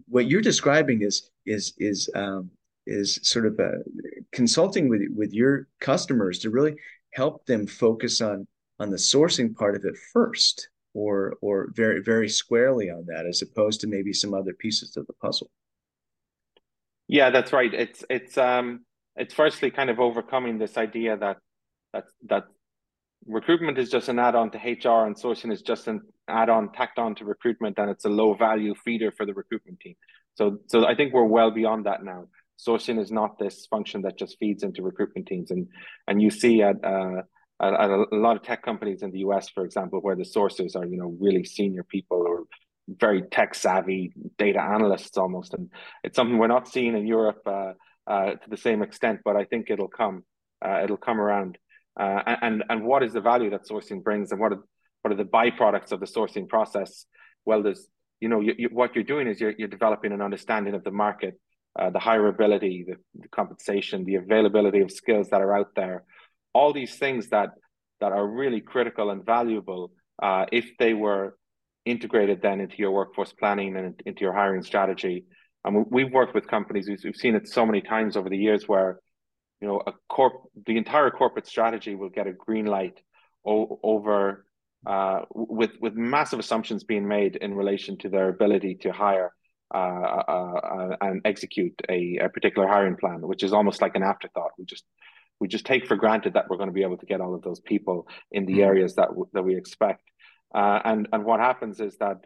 what 0.09 0.27
you're 0.27 0.41
describing 0.41 1.03
is 1.03 1.31
is 1.47 1.75
is 1.79 2.11
um, 2.15 2.51
is 2.87 3.21
sort 3.23 3.47
of 3.47 3.59
uh, 3.59 3.79
consulting 4.33 4.89
with 4.89 5.03
with 5.15 5.33
your 5.33 5.69
customers 5.81 6.41
to 6.41 6.51
really 6.51 6.77
help 7.13 7.47
them 7.47 7.67
focus 7.67 8.21
on 8.21 8.47
on 8.79 8.91
the 8.91 8.97
sourcing 8.97 9.55
part 9.55 9.77
of 9.77 9.85
it 9.85 9.97
first, 10.13 10.69
or 10.97 11.37
or 11.43 11.69
very 11.75 12.01
very 12.03 12.29
squarely 12.29 12.91
on 12.91 13.05
that, 13.07 13.27
as 13.27 13.43
opposed 13.43 13.81
to 13.83 13.87
maybe 13.87 14.13
some 14.13 14.33
other 14.33 14.55
pieces 14.55 14.97
of 14.97 15.07
the 15.07 15.13
puzzle. 15.13 15.51
Yeah, 17.07 17.31
that's 17.31 17.53
right. 17.53 17.73
It's 17.73 18.03
it's 18.09 18.39
um 18.39 18.87
it's 19.15 19.35
firstly 19.35 19.71
kind 19.71 19.91
of 19.91 20.01
overcoming 20.01 20.59
this 20.59 20.77
idea 20.79 21.17
that 21.19 21.37
that 21.93 22.05
that 22.29 22.45
recruitment 23.27 23.79
is 23.79 23.91
just 23.91 24.09
an 24.09 24.19
add-on 24.19 24.51
to 24.53 24.59
HR 24.59 25.07
and 25.07 25.17
sourcing 25.17 25.53
is 25.53 25.63
just 25.63 25.87
an 25.89 26.01
add-on 26.29 26.73
tacked 26.73 26.99
on 26.99 27.15
to 27.17 27.25
recruitment 27.25 27.79
and 27.79 27.91
it's 27.91 28.05
a 28.05 28.09
low 28.09 28.35
value 28.35 28.75
feeder 28.85 29.11
for 29.11 29.27
the 29.27 29.35
recruitment 29.35 29.79
team. 29.81 29.97
So 30.35 30.59
so 30.67 30.87
I 30.87 30.95
think 30.95 31.13
we're 31.13 31.25
well 31.25 31.51
beyond 31.51 31.85
that 31.87 32.03
now. 32.05 32.29
Sourcing 32.59 32.99
is 32.99 33.13
not 33.13 33.39
this 33.39 33.67
function 33.67 34.01
that 34.03 34.17
just 34.17 34.39
feeds 34.39 34.63
into 34.63 34.83
recruitment 34.83 35.27
teams 35.27 35.51
and 35.51 35.69
and 36.09 36.23
you 36.23 36.31
see 36.31 36.63
at 36.63 36.83
uh 36.83 37.23
at 37.61 37.91
a 37.91 38.07
lot 38.13 38.37
of 38.37 38.43
tech 38.43 38.63
companies 38.63 39.03
in 39.03 39.11
the 39.11 39.21
US, 39.21 39.49
for 39.49 39.65
example, 39.65 40.01
where 40.01 40.17
the 40.17 40.25
sourcers 40.25 40.77
are, 40.77 40.85
you 40.85 40.99
know, 40.99 41.17
really 41.21 41.45
senior 41.45 41.83
people 41.83 42.25
or 42.27 42.45
very 42.89 43.23
tech 43.23 43.55
savvy 43.55 44.13
data 44.39 44.61
analysts 44.61 45.17
almost, 45.17 45.55
and 45.55 45.71
it's 46.05 46.17
something 46.17 46.39
we're 46.39 46.47
not 46.47 46.69
seeing 46.69 46.97
in 46.97 47.07
Europe 47.07 47.43
uh, 47.47 47.73
uh, 48.07 48.31
to 48.33 48.51
the 48.51 48.57
same 48.57 48.83
extent. 48.83 49.21
But 49.25 49.37
I 49.37 49.45
think 49.45 49.71
it'll 49.71 49.89
come. 49.89 50.25
Uh, 50.65 50.81
it'll 50.85 50.97
come 50.97 51.21
around. 51.21 51.59
Uh, 51.99 52.37
and 52.43 52.63
and 52.69 52.85
what 52.85 53.03
is 53.03 53.13
the 53.13 53.21
value 53.21 53.51
that 53.51 53.67
sourcing 53.67 54.03
brings, 54.03 54.31
and 54.31 54.41
what 54.41 54.53
are 54.53 54.63
what 55.03 55.13
are 55.13 55.17
the 55.17 55.25
byproducts 55.25 55.93
of 55.93 56.01
the 56.01 56.07
sourcing 56.07 56.49
process? 56.49 57.07
Well, 57.45 57.63
there's 57.63 57.89
you 58.21 58.29
know 58.29 58.41
you, 58.41 58.55
you, 58.57 58.69
what 58.71 58.95
you're 58.95 59.05
doing 59.05 59.27
is 59.27 59.41
you're 59.41 59.55
you're 59.59 59.69
developing 59.69 60.13
an 60.13 60.21
understanding 60.21 60.75
of 60.75 60.85
the 60.85 60.91
market, 60.91 61.41
uh, 61.79 61.91
the 61.91 61.99
hireability, 61.99 62.87
the, 62.87 62.97
the 63.15 63.29
compensation, 63.29 64.05
the 64.05 64.17
availability 64.17 64.81
of 64.81 64.91
skills 64.91 65.31
that 65.31 65.41
are 65.41 65.57
out 65.57 65.75
there, 65.75 66.05
all 66.57 66.73
these 66.73 66.95
things 66.97 67.23
that 67.35 67.51
that 68.01 68.13
are 68.13 68.27
really 68.43 68.63
critical 68.73 69.07
and 69.11 69.21
valuable 69.25 69.83
uh, 70.23 70.45
if 70.61 70.67
they 70.79 70.95
were 70.95 71.37
integrated 71.85 72.39
then 72.43 72.61
into 72.65 72.77
your 72.79 72.93
workforce 72.99 73.33
planning 73.41 73.77
and 73.77 74.01
into 74.07 74.21
your 74.23 74.35
hiring 74.41 74.63
strategy. 74.63 75.25
And 75.65 75.87
we've 75.97 76.13
worked 76.21 76.35
with 76.35 76.47
companies, 76.57 76.89
we've 76.89 77.21
seen 77.25 77.35
it 77.35 77.49
so 77.49 77.65
many 77.65 77.81
times 77.81 78.17
over 78.17 78.29
the 78.29 78.43
years 78.49 78.63
where, 78.73 78.91
you 79.61 79.69
know, 79.69 79.79
a 79.87 79.93
corp, 80.09 80.35
the 80.67 80.77
entire 80.77 81.11
corporate 81.11 81.47
strategy 81.47 81.95
will 81.95 82.13
get 82.19 82.27
a 82.27 82.33
green 82.47 82.67
light 82.67 82.99
o- 83.45 83.79
over 83.83 84.47
uh, 84.95 85.21
with 85.35 85.73
with 85.81 85.95
massive 85.95 86.39
assumptions 86.39 86.85
being 86.85 87.07
made 87.09 87.35
in 87.45 87.53
relation 87.63 87.99
to 87.99 88.09
their 88.09 88.29
ability 88.29 88.75
to 88.85 88.93
hire 88.93 89.31
uh, 89.75 89.79
uh, 90.35 90.59
uh 90.75 90.97
and 91.01 91.17
execute 91.25 91.77
a, 91.89 92.19
a, 92.25 92.29
particular 92.29 92.69
hiring 92.69 92.97
plan, 93.03 93.21
which 93.31 93.43
is 93.43 93.53
almost 93.53 93.83
like 93.85 93.97
an 93.97 94.05
afterthought. 94.13 94.53
We 94.59 94.65
just 94.65 94.85
we 95.41 95.49
just 95.49 95.67
take 95.67 95.87
for 95.87 95.97
granted 95.97 96.35
that 96.35 96.49
we're 96.49 96.57
going 96.57 96.69
to 96.69 96.75
be 96.75 96.83
able 96.83 96.97
to 96.99 97.07
get 97.07 97.21
all 97.21 97.35
of 97.35 97.43
those 97.43 97.61
people 97.61 98.09
in 98.31 98.47
the 98.47 98.55
mm-hmm. 98.55 98.63
areas 98.63 98.95
that 98.95 99.09
that 99.33 99.43
we 99.43 99.57
expect. 99.57 100.03
Uh, 100.55 100.81
and 100.85 101.09
and 101.13 101.25
what 101.25 101.41
happens 101.41 101.81
is 101.81 101.97
that 101.99 102.19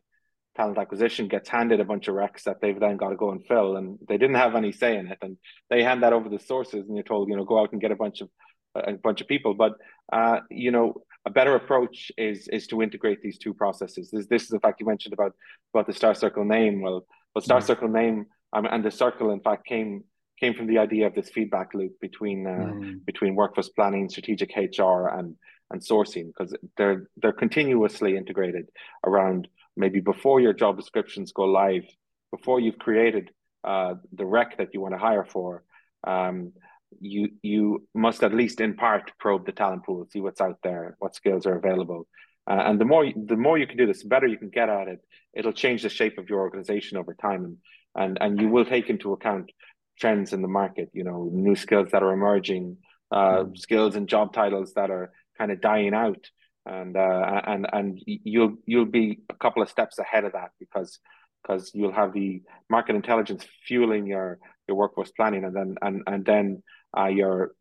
talent 0.57 0.79
acquisition 0.79 1.29
gets 1.29 1.49
handed 1.49 1.81
a 1.81 1.85
bunch 1.85 2.09
of 2.09 2.15
recs 2.15 2.43
that 2.45 2.61
they've 2.61 2.81
then 2.81 2.97
got 2.97 3.11
to 3.11 3.17
go 3.17 3.31
and 3.31 3.45
fill, 3.47 3.77
and 3.77 3.99
they 4.09 4.19
didn't 4.19 4.37
have 4.37 4.55
any 4.55 4.73
say 4.73 4.97
in 4.97 5.09
it, 5.09 5.19
and 5.23 5.37
they 5.69 5.83
hand 5.83 6.03
that 6.03 6.13
over 6.13 6.29
to 6.29 6.37
sourcers, 6.37 6.87
and 6.87 6.97
you're 6.97 7.05
told, 7.05 7.29
you 7.29 7.37
know, 7.37 7.45
go 7.45 7.61
out 7.61 7.73
and 7.73 7.81
get 7.81 7.93
a 7.93 7.97
bunch 7.97 8.21
of 8.21 8.29
a 8.75 8.93
bunch 8.93 9.21
of 9.21 9.29
people. 9.29 9.55
But 9.55 9.75
uh, 10.13 10.41
you 10.51 10.71
know, 10.71 10.95
a 11.27 11.31
better 11.31 11.55
approach 11.55 12.13
is 12.17 12.49
is 12.49 12.67
to 12.69 12.83
integrate 12.83 13.23
these 13.23 13.39
two 13.39 13.55
processes. 13.55 14.11
This, 14.11 14.27
this 14.27 14.43
is 14.43 14.49
the 14.49 14.61
fact 14.61 14.81
you 14.81 14.87
mentioned 14.87 15.15
about 15.15 15.33
about 15.75 15.87
the 15.87 15.93
Starcircle 15.93 16.47
name. 16.47 16.81
Well, 16.81 17.07
well, 17.35 17.43
Star 17.43 17.61
mm. 17.61 17.65
Circle 17.65 17.89
name 17.89 18.27
um, 18.53 18.67
and 18.67 18.85
the 18.85 18.91
circle, 18.91 19.31
in 19.31 19.41
fact, 19.41 19.67
came 19.67 20.05
came 20.41 20.55
from 20.55 20.67
the 20.67 20.79
idea 20.79 21.07
of 21.07 21.15
this 21.15 21.29
feedback 21.29 21.75
loop 21.75 21.93
between 22.01 22.47
uh, 22.47 22.73
mm. 22.73 23.05
between 23.05 23.35
workforce 23.35 23.69
planning, 23.69 24.09
strategic 24.09 24.51
HR, 24.57 25.09
and 25.09 25.37
and 25.71 25.81
sourcing 25.81 26.27
because 26.27 26.55
they're 26.77 27.09
they're 27.17 27.33
continuously 27.33 28.17
integrated 28.17 28.67
around 29.05 29.49
maybe 29.77 30.01
before 30.01 30.41
your 30.41 30.53
job 30.53 30.77
descriptions 30.77 31.33
go 31.33 31.45
live, 31.45 31.85
before 32.31 32.61
you've 32.61 32.79
created 32.79 33.31
uh, 33.65 33.95
the 34.13 34.27
rec 34.27 34.59
that 34.59 34.75
you 34.75 34.81
want 34.81 34.95
to 34.95 34.99
hire 34.99 35.25
for. 35.25 35.63
Um, 36.07 36.53
you 37.01 37.29
you 37.43 37.87
must 37.95 38.25
at 38.25 38.35
least 38.35 38.61
in 38.61 38.75
part 38.75 39.13
probe 39.19 39.47
the 39.47 39.53
talent 39.53 39.85
pool, 39.85 40.07
see 40.11 40.21
what's 40.21 40.41
out 40.41 40.59
there, 40.65 40.97
what 40.99 41.15
skills 41.15 41.47
are 41.47 41.57
available, 41.57 42.09
uh, 42.51 42.63
and 42.67 42.81
the 42.81 42.85
more 42.85 43.05
the 43.15 43.37
more 43.37 43.59
you 43.59 43.67
can 43.67 43.77
do 43.77 43.87
this, 43.87 44.03
the 44.03 44.09
better 44.09 44.27
you 44.27 44.39
can 44.39 44.51
get 44.51 44.69
at 44.69 44.89
it. 44.89 45.01
It'll 45.33 45.53
change 45.53 45.83
the 45.83 45.89
shape 45.89 46.19
of 46.19 46.29
your 46.29 46.41
organization 46.41 46.99
over 46.99 47.15
time, 47.15 47.45
and 47.45 47.57
and 47.95 48.19
and 48.21 48.41
you 48.41 48.49
will 48.49 48.65
take 48.65 48.91
into 48.91 49.13
account 49.13 49.53
trends 50.01 50.33
in 50.33 50.43
the 50.43 50.49
market. 50.49 50.91
You 50.93 51.05
know, 51.05 51.29
new 51.33 51.57
skills 51.57 51.91
that 51.93 52.03
are 52.03 52.13
emerging, 52.13 52.79
uh, 53.11 53.45
mm. 53.45 53.59
skills 53.59 53.97
and 53.97 54.09
job 54.09 54.33
titles 54.33 54.73
that 54.75 54.91
are 54.91 55.13
kind 55.39 55.53
of 55.53 55.61
dying 55.61 55.95
out, 55.95 56.25
and 56.67 56.97
uh, 56.97 57.43
and 57.47 57.67
and 57.73 58.01
you'll 58.07 58.57
you'll 58.67 58.87
be 58.87 59.21
a 59.29 59.35
couple 59.35 59.63
of 59.63 59.71
steps 59.71 59.99
ahead 59.99 60.25
of 60.25 60.33
that 60.33 60.51
because 60.59 60.99
because 61.43 61.71
you'll 61.75 61.93
have 61.93 62.13
the 62.13 62.43
market 62.69 62.97
intelligence 62.97 63.45
fueling 63.67 64.07
your 64.07 64.39
your 64.69 64.77
workforce 64.77 65.11
planning, 65.13 65.45
and 65.45 65.55
then 65.55 65.77
and 65.83 66.03
and 66.07 66.25
then 66.25 66.63
uh, 66.97 67.07
your, 67.07 67.53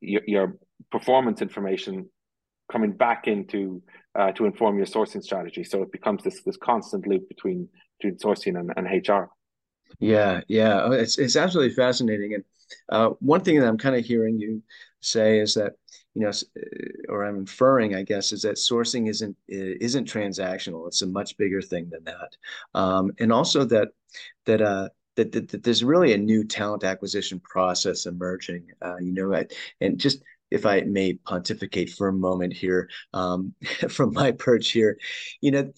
your 0.00 0.22
your 0.26 0.56
performance 0.90 1.42
information 1.42 2.08
coming 2.70 2.92
back 2.92 3.26
into 3.26 3.82
uh, 4.18 4.32
to 4.32 4.44
inform 4.46 4.76
your 4.76 4.86
sourcing 4.86 5.22
strategy. 5.22 5.64
So 5.64 5.82
it 5.82 5.92
becomes 5.92 6.22
this 6.22 6.42
this 6.42 6.56
constant 6.56 7.06
loop 7.06 7.28
between 7.28 7.68
between 8.00 8.18
sourcing 8.18 8.58
and, 8.58 8.72
and 8.76 9.08
HR. 9.08 9.28
Yeah, 10.00 10.40
yeah, 10.48 10.82
oh, 10.82 10.92
it's 10.92 11.18
it's 11.18 11.36
absolutely 11.36 11.74
fascinating. 11.74 12.34
And 12.34 12.44
uh, 12.88 13.10
one 13.20 13.42
thing 13.42 13.60
that 13.60 13.68
I'm 13.68 13.78
kind 13.78 13.96
of 13.96 14.04
hearing 14.04 14.38
you 14.38 14.62
say 15.00 15.38
is 15.38 15.54
that 15.54 15.72
you 16.14 16.22
know, 16.22 16.30
or 17.08 17.24
I'm 17.24 17.36
inferring, 17.36 17.94
I 17.94 18.02
guess, 18.02 18.32
is 18.32 18.42
that 18.42 18.56
sourcing 18.56 19.08
isn't 19.08 19.36
isn't 19.48 20.08
transactional. 20.08 20.86
It's 20.86 21.02
a 21.02 21.06
much 21.06 21.36
bigger 21.36 21.62
thing 21.62 21.90
than 21.90 22.04
that, 22.04 22.36
um, 22.74 23.12
and 23.18 23.32
also 23.32 23.64
that 23.64 23.88
that 24.46 24.60
uh, 24.62 24.88
that, 25.16 25.32
that, 25.32 25.48
that, 25.50 25.62
there's 25.62 25.84
really 25.84 26.12
a 26.12 26.18
new 26.18 26.44
talent 26.44 26.84
acquisition 26.84 27.40
process 27.40 28.06
emerging. 28.06 28.66
Uh, 28.82 28.96
you 28.98 29.12
know, 29.12 29.44
and 29.80 29.98
just 29.98 30.22
if 30.52 30.66
I 30.66 30.82
may 30.82 31.14
pontificate 31.14 31.90
for 31.90 32.08
a 32.08 32.12
moment 32.12 32.52
here 32.52 32.88
um, 33.14 33.54
from 33.88 34.12
my 34.12 34.32
perch 34.32 34.70
here, 34.70 34.98
you 35.40 35.50
know, 35.50 35.72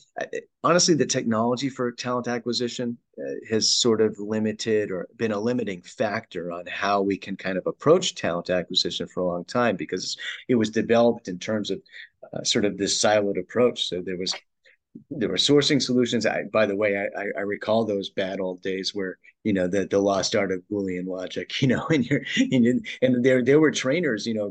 honestly, 0.62 0.94
the 0.94 1.06
technology 1.06 1.68
for 1.68 1.92
talent 1.92 2.28
acquisition 2.28 2.98
uh, 3.18 3.22
has 3.50 3.70
sort 3.70 4.00
of 4.00 4.18
limited 4.18 4.90
or 4.90 5.08
been 5.16 5.32
a 5.32 5.38
limiting 5.38 5.82
factor 5.82 6.50
on 6.50 6.66
how 6.66 7.00
we 7.00 7.16
can 7.16 7.36
kind 7.36 7.56
of 7.56 7.66
approach 7.66 8.14
talent 8.14 8.50
acquisition 8.50 9.06
for 9.06 9.22
a 9.22 9.26
long 9.26 9.44
time 9.44 9.76
because 9.76 10.16
it 10.48 10.56
was 10.56 10.70
developed 10.70 11.28
in 11.28 11.38
terms 11.38 11.70
of 11.70 11.80
uh, 12.32 12.42
sort 12.42 12.64
of 12.64 12.76
this 12.76 13.00
siloed 13.00 13.38
approach. 13.38 13.88
So 13.88 14.02
there 14.02 14.16
was 14.16 14.34
there 15.10 15.28
were 15.28 15.36
sourcing 15.36 15.80
solutions. 15.80 16.26
I, 16.26 16.44
by 16.52 16.66
the 16.66 16.76
way, 16.76 17.08
I, 17.16 17.26
I 17.36 17.40
recall 17.40 17.84
those 17.84 18.10
bad 18.10 18.40
old 18.40 18.62
days 18.62 18.94
where 18.94 19.18
you 19.42 19.52
know 19.52 19.66
the 19.66 19.86
the 19.86 19.98
lost 19.98 20.34
art 20.34 20.52
of 20.52 20.62
Boolean 20.70 21.06
logic. 21.06 21.52
You 21.64 21.68
know, 21.68 21.86
and 21.88 22.04
you're 22.04 22.22
and, 22.36 22.86
and 23.00 23.24
there 23.24 23.42
there 23.42 23.60
were 23.60 23.70
trainers, 23.70 24.26
you 24.26 24.34
know, 24.34 24.50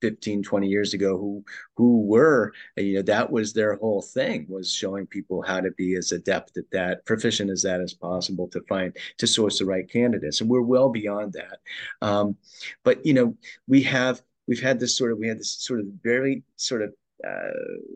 15, 0.00 0.42
20 0.42 0.68
years 0.68 0.94
ago 0.94 1.16
who 1.18 1.44
who 1.76 2.02
were 2.02 2.52
you 2.76 2.94
know 2.94 3.02
that 3.02 3.30
was 3.30 3.52
their 3.52 3.76
whole 3.76 4.02
thing 4.02 4.46
was 4.48 4.72
showing 4.72 5.06
people 5.06 5.42
how 5.42 5.60
to 5.60 5.70
be 5.72 5.96
as 5.96 6.12
adept 6.12 6.56
at 6.56 6.70
that, 6.72 7.04
proficient 7.04 7.50
as 7.50 7.62
that 7.62 7.80
as 7.80 7.94
possible 7.94 8.48
to 8.48 8.60
find 8.68 8.96
to 9.18 9.26
source 9.26 9.58
the 9.58 9.64
right 9.64 9.90
candidates. 9.90 10.40
And 10.40 10.48
we're 10.50 10.62
well 10.62 10.90
beyond 10.90 11.32
that. 11.32 11.58
Um, 12.00 12.36
but 12.84 13.04
you 13.04 13.14
know, 13.14 13.34
we 13.66 13.82
have 13.82 14.22
we've 14.46 14.62
had 14.62 14.78
this 14.78 14.96
sort 14.96 15.12
of 15.12 15.18
we 15.18 15.28
had 15.28 15.38
this 15.38 15.52
sort 15.52 15.80
of 15.80 15.86
very 16.02 16.42
sort 16.56 16.82
of 16.82 16.92
uh, 17.26 17.50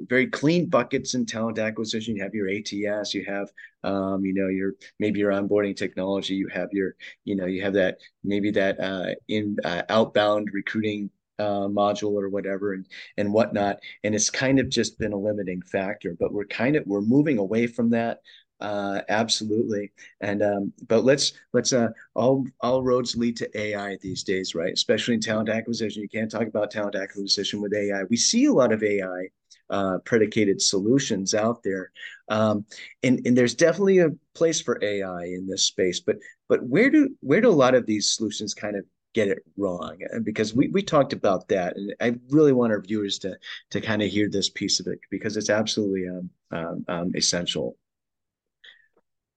very 0.09 0.26
clean 0.26 0.66
buckets 0.66 1.14
in 1.14 1.26
talent 1.26 1.59
acquisition. 1.59 2.16
You 2.16 2.23
have 2.23 2.35
your 2.35 2.49
ATS, 2.49 3.14
you 3.14 3.25
have 3.26 3.49
um, 3.85 4.25
you 4.25 4.35
know 4.35 4.49
your 4.49 4.73
maybe 4.99 5.21
your 5.21 5.33
onboarding 5.33 5.76
technology, 5.76 6.35
you 6.35 6.49
have 6.52 6.68
your 6.73 6.97
you 7.25 7.37
know 7.37 7.47
you 7.47 7.62
have 7.62 7.75
that 7.75 7.99
maybe 8.25 8.50
that 8.52 8.78
uh, 8.80 9.14
in 9.28 9.56
uh, 9.64 9.83
outbound 9.88 10.49
recruiting 10.52 11.11
uh, 11.38 11.68
module 11.68 12.21
or 12.21 12.28
whatever 12.28 12.73
and 12.73 12.87
and 13.16 13.33
whatnot. 13.33 13.78
And 14.04 14.14
it's 14.14 14.30
kind 14.30 14.59
of 14.59 14.68
just 14.68 14.99
been 14.99 15.12
a 15.12 15.18
limiting 15.18 15.62
factor. 15.62 16.16
But 16.18 16.33
we're 16.33 16.47
kind 16.47 16.76
of 16.76 16.85
we're 16.87 17.00
moving 17.00 17.38
away 17.38 17.66
from 17.66 17.90
that 17.90 18.21
uh 18.60 19.00
absolutely 19.10 19.92
and 20.22 20.42
um 20.42 20.72
but 20.88 21.04
let's 21.04 21.34
let's 21.52 21.72
uh 21.75 21.88
all 22.14 22.46
all 22.60 22.82
roads 22.82 23.14
lead 23.14 23.36
to 23.36 23.58
ai 23.58 23.98
these 24.00 24.22
days 24.22 24.54
right 24.54 24.72
especially 24.72 25.12
in 25.12 25.20
talent 25.20 25.50
acquisition 25.50 26.00
you 26.00 26.08
can't 26.08 26.30
talk 26.30 26.46
about 26.46 26.70
talent 26.70 26.94
acquisition 26.94 27.60
with 27.60 27.75
ai 27.75 28.04
we 28.04 28.16
see 28.16 28.46
a 28.46 28.52
lot 28.52 28.72
of 28.72 28.82
ai 28.82 29.28
uh, 29.70 29.98
predicated 30.04 30.60
solutions 30.60 31.34
out 31.34 31.62
there. 31.62 31.90
Um, 32.28 32.64
and, 33.02 33.20
and 33.26 33.36
there's 33.36 33.54
definitely 33.54 33.98
a 33.98 34.10
place 34.34 34.60
for 34.60 34.78
AI 34.82 35.25
in 35.25 35.46
this 35.46 35.66
space, 35.66 36.00
but 36.00 36.16
but 36.48 36.62
where 36.64 36.90
do 36.90 37.10
where 37.20 37.40
do 37.40 37.50
a 37.50 37.50
lot 37.50 37.75
of 37.75 37.86
these 37.86 38.14
solutions 38.14 38.54
kind 38.54 38.76
of 38.76 38.84
get 39.14 39.28
it 39.28 39.38
wrong? 39.56 39.98
Because 40.22 40.54
we 40.54 40.68
we 40.68 40.82
talked 40.82 41.12
about 41.12 41.48
that, 41.48 41.76
and 41.76 41.94
I 42.00 42.16
really 42.30 42.52
want 42.52 42.72
our 42.72 42.80
viewers 42.80 43.18
to 43.20 43.36
to 43.70 43.80
kind 43.80 44.02
of 44.02 44.08
hear 44.08 44.28
this 44.28 44.48
piece 44.48 44.80
of 44.80 44.86
it 44.86 45.00
because 45.10 45.36
it's 45.36 45.50
absolutely 45.50 46.08
um, 46.08 46.30
um, 46.52 46.84
um 46.88 47.12
essential. 47.16 47.76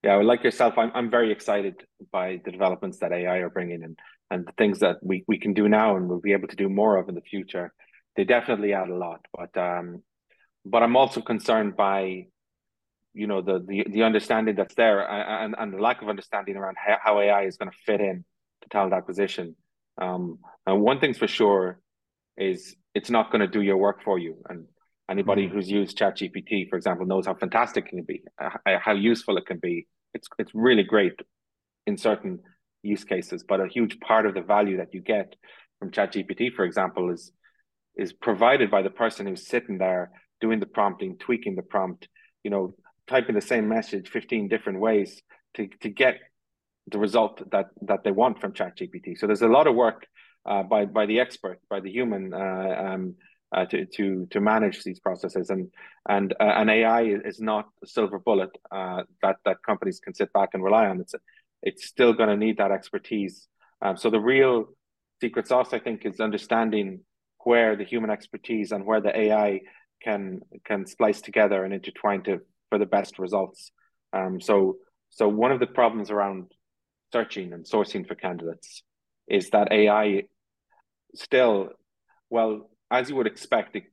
Yeah, 0.03 0.15
like 0.17 0.43
yourself, 0.43 0.77
I'm 0.77 0.91
I'm 0.95 1.09
very 1.09 1.31
excited 1.31 1.75
by 2.11 2.39
the 2.45 2.51
developments 2.51 2.99
that 2.99 3.11
AI 3.11 3.39
are 3.39 3.49
bringing 3.49 3.83
and 3.83 3.99
and 4.31 4.45
the 4.45 4.53
things 4.53 4.79
that 4.79 4.97
we 5.01 5.23
we 5.27 5.37
can 5.37 5.53
do 5.53 5.67
now 5.67 5.97
and 5.97 6.07
we'll 6.07 6.21
be 6.21 6.33
able 6.33 6.47
to 6.47 6.55
do 6.55 6.69
more 6.69 6.97
of 6.97 7.09
in 7.09 7.15
the 7.15 7.21
future. 7.21 7.73
They 8.15 8.23
definitely 8.23 8.73
add 8.73 8.89
a 8.89 8.95
lot, 8.95 9.25
but 9.33 9.55
um, 9.57 10.03
but 10.65 10.83
I'm 10.83 10.95
also 10.95 11.21
concerned 11.21 11.75
by 11.75 12.27
you 13.13 13.27
know 13.27 13.41
the 13.41 13.59
the, 13.67 13.85
the 13.89 14.03
understanding 14.03 14.55
that's 14.55 14.75
there 14.75 14.99
and, 15.09 15.53
and 15.57 15.73
the 15.73 15.81
lack 15.81 16.01
of 16.01 16.07
understanding 16.07 16.55
around 16.55 16.77
how, 16.77 16.97
how 17.03 17.19
AI 17.19 17.43
is 17.43 17.57
going 17.57 17.71
to 17.71 17.77
fit 17.85 17.99
in 17.99 18.23
to 18.61 18.69
talent 18.69 18.93
acquisition. 18.93 19.55
Um, 20.01 20.39
and 20.65 20.81
one 20.81 21.01
thing's 21.01 21.17
for 21.17 21.27
sure 21.27 21.79
is 22.37 22.75
it's 22.95 23.09
not 23.09 23.31
going 23.31 23.41
to 23.41 23.47
do 23.47 23.61
your 23.61 23.77
work 23.77 24.01
for 24.01 24.17
you. 24.17 24.37
And 24.47 24.65
Anybody 25.09 25.45
mm-hmm. 25.45 25.55
who's 25.55 25.69
used 25.69 25.97
ChatGPT, 25.97 26.69
for 26.69 26.75
example, 26.75 27.05
knows 27.05 27.25
how 27.25 27.33
fantastic 27.33 27.85
it 27.85 27.89
can 27.89 28.03
be, 28.03 28.23
uh, 28.39 28.49
how 28.79 28.93
useful 28.93 29.37
it 29.37 29.45
can 29.45 29.57
be. 29.57 29.87
It's 30.13 30.27
it's 30.37 30.51
really 30.53 30.83
great 30.83 31.19
in 31.87 31.97
certain 31.97 32.39
use 32.83 33.03
cases, 33.03 33.43
but 33.47 33.59
a 33.59 33.67
huge 33.67 33.99
part 33.99 34.25
of 34.25 34.33
the 34.33 34.41
value 34.41 34.77
that 34.77 34.93
you 34.93 35.01
get 35.01 35.35
from 35.79 35.91
ChatGPT, 35.91 36.53
for 36.53 36.65
example, 36.65 37.11
is 37.11 37.31
is 37.95 38.13
provided 38.13 38.69
by 38.69 38.81
the 38.81 38.89
person 38.89 39.25
who's 39.25 39.47
sitting 39.47 39.77
there 39.77 40.11
doing 40.39 40.59
the 40.59 40.65
prompting, 40.65 41.17
tweaking 41.17 41.55
the 41.55 41.61
prompt, 41.61 42.07
you 42.43 42.51
know, 42.51 42.73
typing 43.07 43.35
the 43.35 43.41
same 43.41 43.67
message 43.67 44.09
15 44.09 44.47
different 44.47 44.79
ways 44.79 45.21
to, 45.55 45.67
to 45.81 45.89
get 45.89 46.15
the 46.87 46.97
result 46.97 47.49
that 47.51 47.67
that 47.81 48.03
they 48.03 48.11
want 48.11 48.39
from 48.39 48.53
ChatGPT. 48.53 49.17
So 49.17 49.27
there's 49.27 49.41
a 49.41 49.47
lot 49.47 49.67
of 49.67 49.75
work 49.75 50.07
uh, 50.45 50.63
by 50.63 50.85
by 50.85 51.05
the 51.05 51.19
expert, 51.19 51.59
by 51.69 51.79
the 51.79 51.91
human 51.91 52.33
uh, 52.33 52.83
um, 52.85 53.15
uh, 53.55 53.65
to 53.65 53.85
to 53.85 54.27
to 54.29 54.39
manage 54.39 54.83
these 54.83 54.99
processes 54.99 55.49
and 55.49 55.71
and 56.07 56.33
uh, 56.39 56.53
an 56.55 56.69
AI 56.69 57.01
is 57.03 57.39
not 57.39 57.67
a 57.83 57.87
silver 57.87 58.19
bullet 58.19 58.51
uh, 58.71 59.03
that 59.21 59.37
that 59.45 59.57
companies 59.65 59.99
can 59.99 60.13
sit 60.13 60.31
back 60.33 60.49
and 60.53 60.63
rely 60.63 60.87
on. 60.87 60.99
It's 60.99 61.15
it's 61.61 61.85
still 61.85 62.13
going 62.13 62.29
to 62.29 62.37
need 62.37 62.57
that 62.57 62.71
expertise. 62.71 63.47
Um, 63.81 63.97
so 63.97 64.09
the 64.09 64.19
real 64.19 64.69
secret 65.21 65.47
sauce, 65.47 65.73
I 65.73 65.79
think, 65.79 66.05
is 66.05 66.19
understanding 66.19 67.01
where 67.43 67.75
the 67.75 67.83
human 67.83 68.09
expertise 68.09 68.71
and 68.71 68.85
where 68.85 69.01
the 69.01 69.17
AI 69.17 69.61
can 70.01 70.41
can 70.65 70.85
splice 70.85 71.21
together 71.21 71.63
and 71.63 71.73
intertwine 71.73 72.23
to 72.23 72.39
for 72.69 72.77
the 72.77 72.85
best 72.85 73.19
results. 73.19 73.71
Um, 74.13 74.39
so 74.39 74.77
so 75.09 75.27
one 75.27 75.51
of 75.51 75.59
the 75.59 75.67
problems 75.67 76.11
around 76.11 76.51
searching 77.11 77.53
and 77.53 77.65
sourcing 77.65 78.07
for 78.07 78.15
candidates 78.15 78.83
is 79.27 79.49
that 79.49 79.71
AI 79.71 80.23
still 81.15 81.69
well 82.29 82.69
as 82.91 83.09
you 83.09 83.15
would 83.15 83.27
expect, 83.27 83.75
it, 83.75 83.83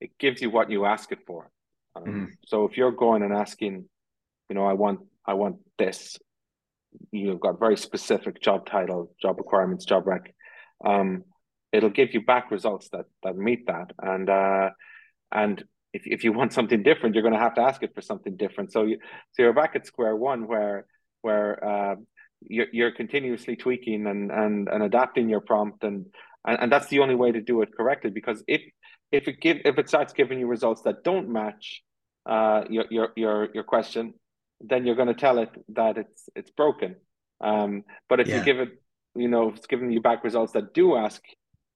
it 0.00 0.18
gives 0.18 0.40
you 0.40 0.50
what 0.50 0.70
you 0.70 0.84
ask 0.84 1.12
it 1.12 1.20
for. 1.26 1.50
Um, 1.94 2.04
mm. 2.04 2.28
So 2.46 2.64
if 2.64 2.76
you're 2.76 2.92
going 2.92 3.22
and 3.22 3.32
asking, 3.32 3.88
you 4.48 4.54
know, 4.54 4.64
I 4.64 4.74
want 4.74 5.00
I 5.24 5.34
want 5.34 5.56
this, 5.78 6.18
you've 7.10 7.40
got 7.40 7.58
very 7.58 7.76
specific 7.76 8.40
job 8.40 8.66
title, 8.66 9.14
job 9.20 9.38
requirements, 9.38 9.84
job 9.84 10.06
rec. 10.06 10.34
Um, 10.84 11.24
it'll 11.72 11.90
give 11.90 12.14
you 12.14 12.20
back 12.20 12.50
results 12.50 12.88
that 12.90 13.06
that 13.22 13.36
meet 13.36 13.66
that, 13.66 13.92
and 14.00 14.28
uh, 14.28 14.70
and 15.32 15.64
if 15.92 16.02
if 16.06 16.24
you 16.24 16.32
want 16.32 16.52
something 16.52 16.82
different, 16.82 17.14
you're 17.14 17.22
going 17.22 17.34
to 17.34 17.40
have 17.40 17.54
to 17.54 17.62
ask 17.62 17.82
it 17.82 17.94
for 17.94 18.02
something 18.02 18.36
different. 18.36 18.72
So 18.72 18.82
you 18.84 18.98
so 19.32 19.42
you're 19.42 19.52
back 19.52 19.74
at 19.74 19.86
square 19.86 20.14
one 20.14 20.46
where 20.46 20.86
where 21.22 21.64
uh, 21.64 21.96
you're, 22.42 22.66
you're 22.72 22.92
continuously 22.92 23.56
tweaking 23.56 24.06
and 24.06 24.30
and 24.30 24.68
and 24.68 24.82
adapting 24.82 25.28
your 25.28 25.40
prompt 25.40 25.82
and 25.84 26.06
and, 26.46 26.58
and 26.60 26.72
that's 26.72 26.88
the 26.88 27.00
only 27.00 27.14
way 27.14 27.32
to 27.32 27.40
do 27.40 27.62
it 27.62 27.70
correctly 27.76 28.10
because 28.10 28.42
if 28.46 28.62
if 29.12 29.28
it 29.28 29.40
give 29.40 29.58
if 29.64 29.78
it 29.78 29.88
starts 29.88 30.12
giving 30.12 30.38
you 30.38 30.46
results 30.46 30.82
that 30.82 31.04
don't 31.04 31.28
match 31.28 31.82
uh, 32.24 32.64
your 32.68 32.84
your 32.90 33.08
your 33.16 33.48
your 33.54 33.64
question, 33.64 34.14
then 34.60 34.86
you're 34.86 34.96
going 34.96 35.08
to 35.08 35.14
tell 35.14 35.38
it 35.38 35.50
that 35.68 35.98
it's 35.98 36.28
it's 36.34 36.50
broken. 36.50 36.96
Um, 37.40 37.84
but 38.08 38.20
if 38.20 38.28
yeah. 38.28 38.38
you 38.38 38.44
give 38.44 38.58
it, 38.60 38.70
you 39.14 39.28
know, 39.28 39.50
if 39.50 39.56
it's 39.56 39.66
giving 39.66 39.90
you 39.90 40.00
back 40.00 40.24
results 40.24 40.52
that 40.52 40.74
do 40.74 40.96
ask 40.96 41.22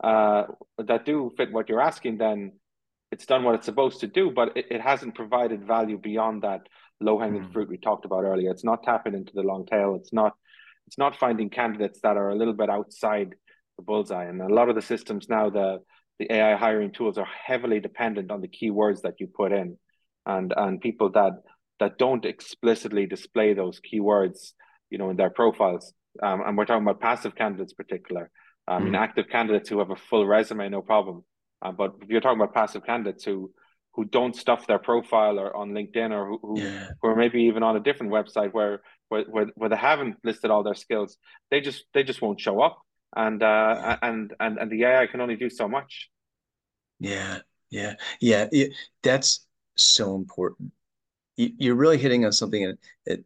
uh, 0.02 0.44
that 0.78 1.04
do 1.04 1.30
fit 1.36 1.52
what 1.52 1.68
you're 1.68 1.80
asking, 1.80 2.18
then 2.18 2.52
it's 3.12 3.26
done 3.26 3.44
what 3.44 3.54
it's 3.54 3.66
supposed 3.66 4.00
to 4.00 4.06
do. 4.06 4.30
But 4.30 4.56
it, 4.56 4.66
it 4.70 4.80
hasn't 4.80 5.14
provided 5.14 5.66
value 5.66 5.98
beyond 5.98 6.42
that 6.42 6.62
low 7.00 7.18
hanging 7.18 7.44
mm. 7.44 7.52
fruit 7.52 7.68
we 7.68 7.78
talked 7.78 8.04
about 8.04 8.24
earlier. 8.24 8.50
It's 8.50 8.64
not 8.64 8.82
tapping 8.82 9.14
into 9.14 9.32
the 9.34 9.42
long 9.42 9.66
tail. 9.66 9.94
It's 9.94 10.12
not 10.12 10.34
it's 10.86 10.98
not 10.98 11.16
finding 11.16 11.50
candidates 11.50 12.00
that 12.02 12.16
are 12.16 12.30
a 12.30 12.34
little 12.34 12.54
bit 12.54 12.68
outside 12.68 13.34
the 13.80 13.86
bullseye. 13.86 14.24
And 14.24 14.40
a 14.40 14.54
lot 14.54 14.68
of 14.68 14.74
the 14.74 14.82
systems 14.82 15.28
now, 15.28 15.50
the 15.50 15.78
the 16.18 16.32
AI 16.32 16.54
hiring 16.56 16.92
tools 16.92 17.16
are 17.16 17.28
heavily 17.46 17.80
dependent 17.80 18.30
on 18.30 18.42
the 18.42 18.48
keywords 18.48 19.00
that 19.02 19.14
you 19.18 19.26
put 19.26 19.52
in, 19.52 19.78
and 20.26 20.52
and 20.56 20.80
people 20.80 21.10
that 21.12 21.32
that 21.80 21.98
don't 21.98 22.26
explicitly 22.26 23.06
display 23.06 23.54
those 23.54 23.80
keywords, 23.80 24.52
you 24.90 24.98
know, 24.98 25.10
in 25.10 25.16
their 25.16 25.30
profiles. 25.30 25.94
Um, 26.22 26.42
and 26.44 26.56
we're 26.56 26.66
talking 26.66 26.82
about 26.82 27.00
passive 27.00 27.34
candidates, 27.34 27.72
particular. 27.72 28.30
I 28.68 28.78
mean, 28.78 28.92
mm. 28.92 28.98
active 28.98 29.28
candidates 29.28 29.68
who 29.68 29.78
have 29.78 29.90
a 29.90 29.96
full 29.96 30.26
resume, 30.26 30.68
no 30.68 30.82
problem. 30.82 31.24
Uh, 31.62 31.72
but 31.72 31.94
if 32.02 32.08
you're 32.10 32.20
talking 32.20 32.40
about 32.40 32.54
passive 32.54 32.84
candidates 32.84 33.24
who 33.24 33.50
who 33.94 34.04
don't 34.04 34.36
stuff 34.36 34.66
their 34.68 34.78
profile 34.78 35.40
or 35.40 35.56
on 35.56 35.70
LinkedIn 35.70 36.12
or 36.12 36.28
who, 36.28 36.38
who, 36.42 36.60
yeah. 36.60 36.88
who 37.02 37.08
are 37.08 37.16
maybe 37.16 37.42
even 37.44 37.64
on 37.64 37.76
a 37.76 37.80
different 37.80 38.12
website 38.12 38.52
where, 38.52 38.82
where 39.08 39.24
where 39.24 39.46
where 39.56 39.70
they 39.70 39.76
haven't 39.76 40.16
listed 40.22 40.50
all 40.50 40.62
their 40.62 40.74
skills, 40.74 41.16
they 41.50 41.60
just 41.60 41.84
they 41.94 42.04
just 42.04 42.22
won't 42.22 42.40
show 42.40 42.60
up 42.60 42.78
and 43.14 43.42
uh, 43.42 43.96
and 44.02 44.34
and 44.40 44.58
and 44.58 44.70
the 44.70 44.84
AI 44.84 45.06
can 45.06 45.20
only 45.20 45.36
do 45.36 45.50
so 45.50 45.68
much. 45.68 46.10
Yeah, 46.98 47.38
yeah, 47.70 47.94
yeah. 48.20 48.48
It, 48.52 48.72
that's 49.02 49.46
so 49.76 50.14
important. 50.14 50.72
You, 51.36 51.72
are 51.72 51.76
really 51.76 51.98
hitting 51.98 52.24
on 52.24 52.32
something 52.32 52.76
that 53.06 53.24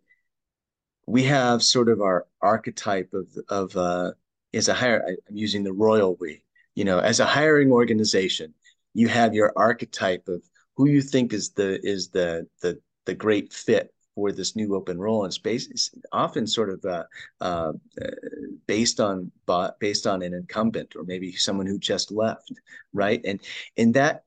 we 1.07 1.25
have 1.25 1.63
sort 1.63 1.89
of 1.89 2.01
our 2.01 2.27
archetype 2.41 3.13
of 3.13 3.27
of 3.49 3.77
uh, 3.77 4.13
as 4.53 4.69
a 4.69 4.75
hire. 4.75 5.17
I'm 5.29 5.37
using 5.37 5.65
the 5.65 5.73
royal 5.73 6.17
we. 6.21 6.45
You 6.75 6.85
know, 6.85 6.99
as 6.99 7.21
a 7.21 7.27
hiring 7.27 7.71
organization, 7.71 8.53
you 8.95 9.07
have 9.09 9.35
your 9.35 9.53
archetype 9.55 10.27
of 10.29 10.43
who 10.77 10.89
you 10.89 11.03
think 11.03 11.33
is 11.33 11.51
the 11.51 11.81
is 11.87 12.09
the 12.09 12.47
the 12.63 12.81
the 13.05 13.15
great 13.15 13.53
fit 13.53 13.94
for 14.15 14.33
this 14.33 14.57
new 14.57 14.75
open 14.75 14.99
role 14.99 15.25
in 15.25 15.31
space 15.31 15.69
is 15.69 15.91
often 16.13 16.47
sort 16.47 16.71
of 16.71 16.85
uh, 16.85 17.05
uh, 17.41 17.73
based 18.67 19.01
on 19.01 19.31
based 19.81 20.07
on 20.07 20.23
an 20.23 20.35
incumbent 20.35 20.95
or 20.97 21.05
maybe 21.05 21.33
someone 21.33 21.67
who 21.67 21.79
just 21.79 22.11
left, 22.11 22.53
right? 22.93 23.21
And 23.25 23.41
and 23.77 23.95
that 23.95 24.25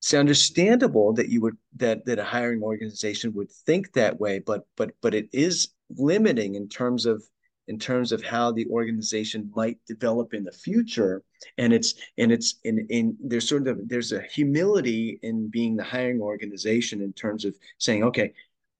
it's 0.00 0.14
understandable 0.14 1.12
that 1.14 1.28
you 1.28 1.40
would 1.42 1.56
that 1.76 2.04
that 2.06 2.18
a 2.18 2.24
hiring 2.24 2.62
organization 2.62 3.32
would 3.34 3.50
think 3.50 3.92
that 3.92 4.18
way, 4.18 4.38
but 4.38 4.66
but 4.76 4.90
but 5.00 5.14
it 5.14 5.28
is 5.32 5.68
limiting 5.96 6.54
in 6.54 6.68
terms 6.68 7.06
of 7.06 7.22
in 7.68 7.78
terms 7.78 8.10
of 8.10 8.22
how 8.22 8.50
the 8.50 8.66
organization 8.66 9.50
might 9.54 9.78
develop 9.86 10.34
in 10.34 10.42
the 10.42 10.52
future 10.52 11.22
and 11.58 11.72
it's 11.72 11.94
and 12.18 12.32
it's 12.32 12.56
in 12.64 12.86
in 12.90 13.16
there's 13.22 13.48
sort 13.48 13.68
of 13.68 13.78
there's 13.88 14.12
a 14.12 14.22
humility 14.22 15.18
in 15.22 15.48
being 15.48 15.76
the 15.76 15.84
hiring 15.84 16.20
organization 16.20 17.00
in 17.00 17.12
terms 17.12 17.44
of 17.44 17.54
saying 17.78 18.02
okay 18.02 18.32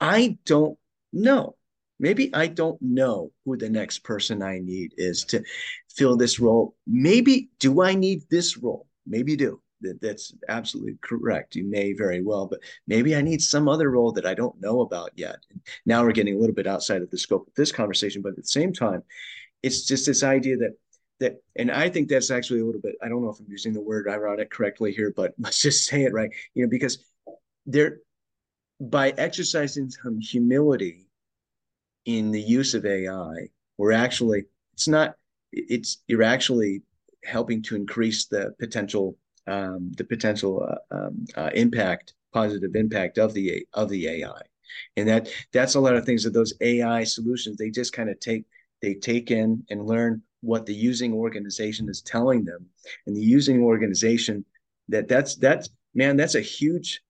I 0.02 0.36
don't 0.46 0.76
know. 1.12 1.54
Maybe 2.00 2.34
I 2.34 2.48
don't 2.48 2.82
know 2.82 3.30
who 3.44 3.56
the 3.56 3.70
next 3.70 4.00
person 4.00 4.42
I 4.42 4.58
need 4.58 4.94
is 4.96 5.24
to 5.26 5.44
fill 5.88 6.16
this 6.16 6.40
role. 6.40 6.74
Maybe 6.88 7.50
do 7.60 7.82
I 7.82 7.94
need 7.94 8.24
this 8.28 8.58
role? 8.58 8.88
Maybe 9.06 9.36
do. 9.36 9.62
That's 10.00 10.34
absolutely 10.48 10.98
correct. 11.02 11.54
You 11.54 11.64
may 11.64 11.92
very 11.92 12.20
well, 12.20 12.48
but 12.48 12.58
maybe 12.88 13.14
I 13.14 13.20
need 13.20 13.40
some 13.42 13.68
other 13.68 13.92
role 13.92 14.10
that 14.12 14.26
I 14.26 14.34
don't 14.34 14.60
know 14.60 14.80
about 14.80 15.12
yet. 15.14 15.36
Now 15.86 16.02
we're 16.02 16.10
getting 16.10 16.34
a 16.34 16.38
little 16.38 16.54
bit 16.54 16.66
outside 16.66 17.02
of 17.02 17.10
the 17.10 17.18
scope 17.18 17.46
of 17.46 17.54
this 17.54 17.70
conversation, 17.70 18.22
but 18.22 18.30
at 18.30 18.36
the 18.36 18.42
same 18.42 18.72
time, 18.72 19.04
it's 19.62 19.86
just 19.86 20.06
this 20.06 20.24
idea 20.24 20.56
that 20.56 20.72
that, 21.20 21.36
and 21.54 21.70
I 21.70 21.88
think 21.88 22.08
that's 22.08 22.32
actually 22.32 22.60
a 22.60 22.64
little 22.64 22.80
bit. 22.80 22.96
I 23.00 23.08
don't 23.08 23.22
know 23.22 23.30
if 23.30 23.38
I'm 23.38 23.46
using 23.48 23.72
the 23.72 23.80
word 23.80 24.08
ironic 24.08 24.50
correctly 24.50 24.92
here, 24.92 25.12
but 25.14 25.34
let's 25.38 25.62
just 25.62 25.84
say 25.84 26.02
it 26.02 26.12
right. 26.12 26.30
You 26.54 26.64
know, 26.64 26.70
because 26.70 27.04
there 27.66 27.98
by 28.90 29.10
exercising 29.10 29.88
some 29.90 30.20
humility 30.20 31.06
in 32.04 32.32
the 32.32 32.40
use 32.40 32.74
of 32.74 32.84
AI, 32.84 33.48
we're 33.78 33.92
actually 33.92 34.44
it's 34.74 34.88
not 34.88 35.14
it's 35.52 35.98
you're 36.08 36.22
actually 36.22 36.82
helping 37.24 37.62
to 37.62 37.76
increase 37.76 38.26
the 38.26 38.54
potential 38.58 39.16
um, 39.46 39.92
the 39.96 40.04
potential 40.04 40.66
uh, 40.68 40.96
um, 40.96 41.24
uh, 41.36 41.50
impact 41.54 42.14
positive 42.32 42.74
impact 42.74 43.18
of 43.18 43.34
the 43.34 43.64
of 43.74 43.88
the 43.88 44.08
AI, 44.08 44.40
and 44.96 45.08
that 45.08 45.28
that's 45.52 45.76
a 45.76 45.80
lot 45.80 45.94
of 45.94 46.04
things 46.04 46.24
that 46.24 46.32
those 46.32 46.54
AI 46.60 47.04
solutions 47.04 47.56
they 47.56 47.70
just 47.70 47.92
kind 47.92 48.10
of 48.10 48.18
take 48.18 48.44
they 48.80 48.94
take 48.94 49.30
in 49.30 49.64
and 49.70 49.86
learn 49.86 50.22
what 50.40 50.66
the 50.66 50.74
using 50.74 51.12
organization 51.12 51.88
is 51.88 52.02
telling 52.02 52.44
them, 52.44 52.66
and 53.06 53.16
the 53.16 53.20
using 53.20 53.62
organization 53.62 54.44
that 54.88 55.06
that's 55.06 55.36
that's 55.36 55.70
man, 55.94 56.16
that's 56.16 56.34
a 56.34 56.40
huge 56.40 57.00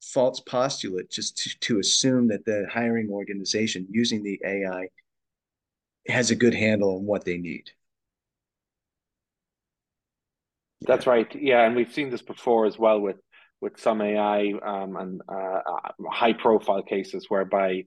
false 0.00 0.40
postulate 0.40 1.10
just 1.10 1.36
to, 1.38 1.58
to 1.60 1.78
assume 1.78 2.28
that 2.28 2.44
the 2.44 2.66
hiring 2.72 3.10
organization 3.10 3.86
using 3.90 4.22
the 4.22 4.40
AI 4.44 4.88
has 6.08 6.30
a 6.30 6.36
good 6.36 6.54
handle 6.54 6.96
on 6.96 7.04
what 7.04 7.24
they 7.24 7.36
need. 7.36 7.70
That's 10.82 11.06
right. 11.06 11.26
Yeah, 11.34 11.66
and 11.66 11.74
we've 11.74 11.92
seen 11.92 12.10
this 12.10 12.22
before 12.22 12.66
as 12.66 12.78
well 12.78 13.00
with 13.00 13.16
with 13.60 13.78
some 13.80 14.00
AI 14.00 14.52
um, 14.64 14.96
and 14.96 15.20
uh, 15.28 15.60
high 16.10 16.32
profile 16.32 16.82
cases 16.82 17.26
whereby 17.28 17.82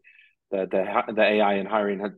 the, 0.52 0.68
the 0.70 1.14
the 1.14 1.24
AI 1.24 1.56
in 1.56 1.66
hiring 1.66 2.00
had 2.00 2.16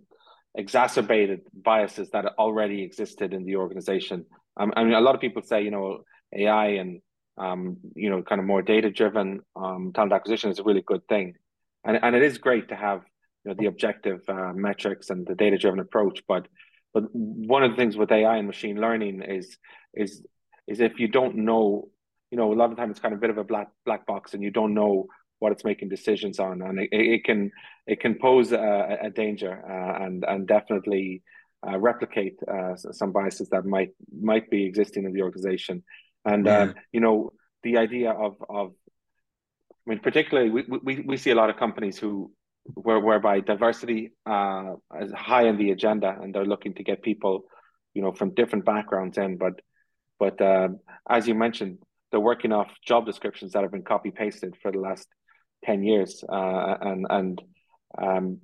exacerbated 0.56 1.42
biases 1.54 2.10
that 2.12 2.26
already 2.38 2.84
existed 2.84 3.34
in 3.34 3.46
the 3.46 3.56
organization. 3.56 4.26
Um, 4.58 4.74
I 4.76 4.84
mean, 4.84 4.94
a 4.94 5.02
lot 5.02 5.16
of 5.16 5.22
people 5.22 5.42
say, 5.44 5.64
you 5.64 5.72
know, 5.72 6.04
AI 6.36 6.66
and 6.82 7.02
um, 7.38 7.78
you 7.96 8.10
know, 8.10 8.22
kind 8.22 8.40
of 8.40 8.46
more 8.46 8.62
data 8.62 8.90
driven 8.90 9.42
um, 9.56 9.92
talent 9.94 10.14
acquisition 10.14 10.52
is 10.52 10.60
a 10.60 10.64
really 10.64 10.84
good 10.86 11.08
thing, 11.08 11.36
and 11.84 12.00
and 12.02 12.16
it 12.16 12.24
is 12.24 12.38
great 12.38 12.70
to 12.70 12.76
have 12.76 13.02
you 13.44 13.50
know 13.50 13.56
the 13.58 13.68
objective 13.68 14.22
uh, 14.28 14.54
metrics 14.54 15.10
and 15.10 15.26
the 15.26 15.36
data 15.36 15.58
driven 15.58 15.80
approach. 15.80 16.22
But 16.28 16.48
but 16.94 17.04
one 17.14 17.64
of 17.64 17.72
the 17.72 17.78
things 17.78 17.98
with 17.98 18.12
AI 18.12 18.38
and 18.38 18.48
machine 18.48 18.80
learning 18.80 19.24
is 19.24 19.58
is 19.94 20.24
is 20.68 20.80
if 20.80 21.00
you 21.00 21.08
don't 21.08 21.38
know, 21.38 21.90
you 22.32 22.38
know, 22.38 22.54
a 22.54 22.56
lot 22.56 22.72
of 22.72 22.78
time 22.78 22.92
it's 22.92 23.00
kind 23.00 23.14
of 23.14 23.20
a 23.20 23.22
bit 23.22 23.30
of 23.30 23.38
a 23.38 23.44
black 23.44 23.70
black 23.86 24.06
box, 24.06 24.34
and 24.34 24.44
you 24.44 24.52
don't 24.52 24.74
know 24.74 25.08
what 25.40 25.52
it's 25.52 25.66
making 25.66 25.90
decisions 25.90 26.40
on, 26.40 26.62
and 26.62 26.80
it, 26.80 26.90
it 26.92 27.24
can 27.24 27.52
it 27.88 28.00
can 28.00 28.16
pose 28.16 28.52
a, 28.52 28.98
a 29.02 29.10
danger 29.10 29.64
uh, 29.70 30.06
and 30.06 30.24
and 30.28 30.48
definitely 30.48 31.24
uh, 31.68 31.78
replicate 31.80 32.38
uh, 32.48 32.76
some 32.76 33.12
biases 33.12 33.50
that 33.50 33.66
might 33.66 33.90
might 34.22 34.50
be 34.50 34.66
existing 34.66 35.06
in 35.06 35.14
the 35.14 35.22
organization. 35.22 35.84
And 36.26 36.46
yeah. 36.46 36.60
um, 36.60 36.76
you 36.92 37.00
know, 37.00 37.32
the 37.64 37.78
idea 37.78 38.12
of 38.12 38.36
of 38.50 38.74
I 39.86 39.90
mean, 39.90 40.00
particularly 40.00 40.50
we, 40.50 40.64
we, 40.82 41.00
we 41.02 41.18
see 41.18 41.32
a 41.32 41.36
lot 41.36 41.50
of 41.50 41.58
companies 41.58 41.98
who 41.98 42.32
where, 42.66 43.00
whereby 43.00 43.42
diversity 43.42 44.14
uh, 44.26 44.76
is 45.02 45.12
high 45.12 45.48
on 45.48 45.58
the 45.58 45.72
agenda 45.72 46.16
and 46.22 46.34
they're 46.34 46.46
looking 46.46 46.74
to 46.76 46.84
get 46.84 47.02
people, 47.02 47.44
you 47.94 48.02
know, 48.02 48.14
from 48.14 48.34
different 48.34 48.66
backgrounds 48.66 49.18
in. 49.18 49.38
But 49.38 49.60
but 50.20 50.42
um, 50.42 50.80
as 51.10 51.28
you 51.28 51.36
mentioned, 51.36 51.80
they're 52.12 52.20
working 52.20 52.54
off 52.54 52.70
job 52.86 53.06
descriptions 53.06 53.54
that 53.54 53.64
have 53.64 53.72
been 53.72 53.84
copy 53.84 54.12
pasted 54.12 54.56
for 54.62 54.72
the 54.72 54.80
last 54.80 55.08
ten 55.66 55.84
years, 55.84 56.24
uh, 56.32 56.78
and 56.82 57.06
and 57.10 57.42
um, 57.98 58.38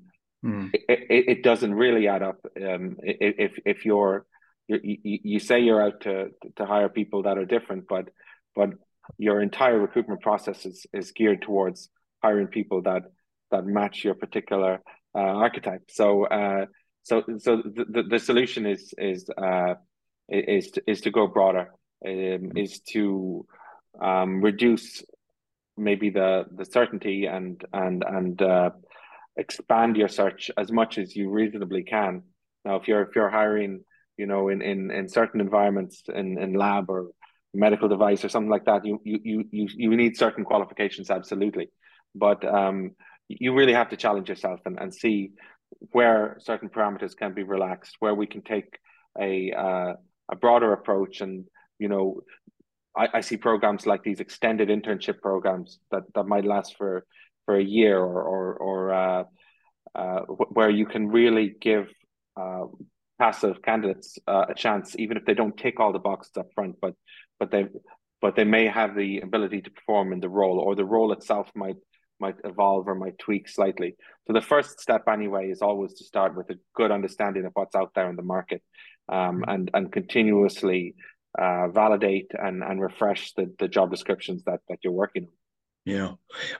mm. 0.44 0.74
it, 0.74 0.82
it, 0.90 1.30
it, 1.30 1.44
doesn't 1.44 1.74
really 1.74 2.08
add 2.08 2.24
up. 2.24 2.38
Um, 2.58 2.98
if 3.02 3.54
if 3.66 3.86
you're 3.86 4.26
you, 4.70 5.20
you 5.24 5.40
say 5.40 5.60
you're 5.60 5.82
out 5.82 6.02
to 6.02 6.30
to 6.58 6.66
hire 6.66 6.90
people 6.90 7.24
that 7.24 7.38
are 7.38 7.46
different, 7.46 7.86
but 7.88 8.10
but 8.56 8.70
your 9.18 9.42
entire 9.42 9.80
recruitment 9.80 10.22
process 10.22 10.66
is, 10.66 10.86
is 10.94 11.12
geared 11.12 11.42
towards 11.42 11.90
hiring 12.22 12.48
people 12.48 12.82
that 12.84 13.04
that 13.52 13.66
match 13.66 14.04
your 14.04 14.14
particular 14.14 14.82
uh, 15.16 15.20
archetype. 15.20 15.84
So 15.90 16.26
uh, 16.26 16.66
so 17.04 17.24
so 17.38 17.58
the, 17.58 18.04
the 18.08 18.20
solution 18.20 18.66
is 18.66 18.94
is 18.98 19.30
uh, 19.38 19.76
is 20.30 20.72
to, 20.72 20.84
is 20.86 21.02
to 21.02 21.12
go 21.12 21.28
broader, 21.28 21.74
um, 22.06 22.52
is 22.56 22.82
to 22.92 23.46
um, 24.02 24.42
reduce 24.42 25.04
maybe 25.78 26.10
the 26.10 26.46
the 26.56 26.66
certainty 26.66 27.26
and 27.26 27.64
and 27.74 28.04
and 28.08 28.42
uh, 28.42 28.70
expand 29.38 29.98
your 29.98 30.10
search 30.10 30.52
as 30.58 30.72
much 30.72 30.98
as 30.98 31.16
you 31.16 31.30
reasonably 31.30 31.84
can. 31.84 32.24
Now, 32.66 32.76
if 32.76 32.88
you're 32.88 33.02
if 33.02 33.16
you're 33.16 33.30
hiring 33.30 33.84
you 34.20 34.28
know, 34.28 34.50
in 34.50 34.62
in 34.62 34.92
in 34.92 35.08
certain 35.08 35.40
environments 35.40 36.04
in 36.22 36.38
in 36.38 36.54
lab 36.54 36.90
or 36.90 37.08
medical 37.54 37.88
device 37.88 38.24
or 38.26 38.30
something 38.30 38.52
like 38.52 38.66
that, 38.66 38.86
you 38.86 39.00
you 39.06 39.46
you 39.52 39.68
you 39.84 39.96
need 39.96 40.18
certain 40.18 40.44
qualifications 40.44 41.10
absolutely, 41.10 41.68
but 42.14 42.44
um, 42.44 42.92
you 43.30 43.54
really 43.54 43.74
have 43.74 43.90
to 43.90 43.98
challenge 44.04 44.28
yourself 44.28 44.60
and 44.66 44.78
and 44.82 44.94
see 44.94 45.32
where 45.94 46.38
certain 46.40 46.70
parameters 46.70 47.16
can 47.16 47.34
be 47.34 47.44
relaxed, 47.44 47.96
where 48.00 48.14
we 48.14 48.28
can 48.28 48.42
take 48.42 48.78
a 49.20 49.52
uh, 49.54 49.94
a 50.34 50.36
broader 50.36 50.74
approach, 50.74 51.22
and 51.22 51.46
you 51.80 51.88
know, 51.88 52.20
I, 52.98 53.08
I 53.14 53.22
see 53.22 53.38
programs 53.38 53.86
like 53.86 54.04
these 54.04 54.20
extended 54.20 54.68
internship 54.68 55.22
programs 55.22 55.80
that 55.92 56.04
that 56.16 56.28
might 56.28 56.46
last 56.46 56.76
for 56.78 57.06
for 57.46 57.56
a 57.56 57.64
year 57.64 57.98
or 57.98 58.22
or 58.34 58.44
or 58.68 58.94
uh, 58.94 59.24
uh, 59.96 60.22
where 60.58 60.70
you 60.70 60.86
can 60.86 61.08
really 61.08 61.56
give 61.62 61.88
uh, 62.36 62.66
passive 63.20 63.62
candidates 63.62 64.18
uh, 64.28 64.46
a 64.50 64.56
chance, 64.56 64.96
even 64.98 65.18
if 65.18 65.26
they 65.26 65.34
don't 65.34 65.58
tick 65.58 65.80
all 65.80 65.94
the 65.94 66.00
boxes 66.00 66.38
up 66.38 66.48
front, 66.56 66.76
but 66.82 66.96
but 67.40 67.52
they 67.52 67.68
but 68.22 68.36
they 68.36 68.44
may 68.44 68.68
have 68.68 68.96
the 68.96 69.20
ability 69.22 69.62
to 69.62 69.72
perform 69.72 70.12
in 70.12 70.20
the 70.20 70.30
role, 70.30 70.60
or 70.60 70.76
the 70.76 70.86
role 70.86 71.12
itself 71.12 71.50
might 71.56 71.78
might 72.20 72.36
evolve 72.44 72.88
or 72.88 72.96
might 72.96 73.18
tweak 73.18 73.48
slightly. 73.48 73.96
So 74.28 74.34
the 74.34 74.42
first 74.42 74.80
step, 74.82 75.04
anyway, 75.08 75.50
is 75.50 75.62
always 75.62 75.94
to 75.96 76.04
start 76.04 76.36
with 76.36 76.50
a 76.50 76.60
good 76.76 76.92
understanding 76.92 77.46
of 77.46 77.52
what's 77.54 77.76
out 77.76 77.92
there 77.96 78.10
in 78.10 78.16
the 78.16 78.24
market, 78.24 78.62
um, 79.10 79.18
mm-hmm. 79.18 79.50
and 79.50 79.72
and 79.74 79.92
continuously 79.92 80.96
uh, 81.38 81.68
validate 81.68 82.32
and 82.34 82.64
and 82.64 82.82
refresh 82.82 83.34
the 83.34 83.54
the 83.60 83.68
job 83.68 83.92
descriptions 83.92 84.44
that 84.46 84.62
that 84.70 84.80
you're 84.84 84.94
working 84.94 85.26
on. 85.26 85.32
Yeah, 85.86 86.12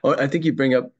I 0.02 0.26
think 0.26 0.44
you 0.44 0.52
bring 0.52 0.74
up 0.74 0.92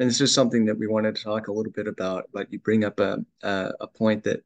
and 0.00 0.08
this 0.08 0.20
is 0.20 0.32
something 0.32 0.66
that 0.66 0.78
we 0.78 0.86
wanted 0.86 1.16
to 1.16 1.22
talk 1.22 1.48
a 1.48 1.52
little 1.52 1.72
bit 1.72 1.86
about 1.86 2.28
but 2.32 2.52
you 2.52 2.58
bring 2.58 2.84
up 2.84 3.00
a, 3.00 3.18
a, 3.42 3.72
a 3.80 3.86
point 3.86 4.24
that 4.24 4.42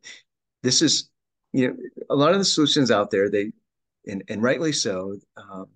this 0.62 0.82
is 0.82 1.10
you 1.52 1.68
know 1.68 1.76
a 2.10 2.16
lot 2.16 2.32
of 2.32 2.38
the 2.38 2.44
solutions 2.44 2.90
out 2.90 3.10
there 3.10 3.30
they 3.30 3.52
and, 4.06 4.22
and 4.28 4.42
rightly 4.42 4.72
so 4.72 5.16
um, 5.36 5.66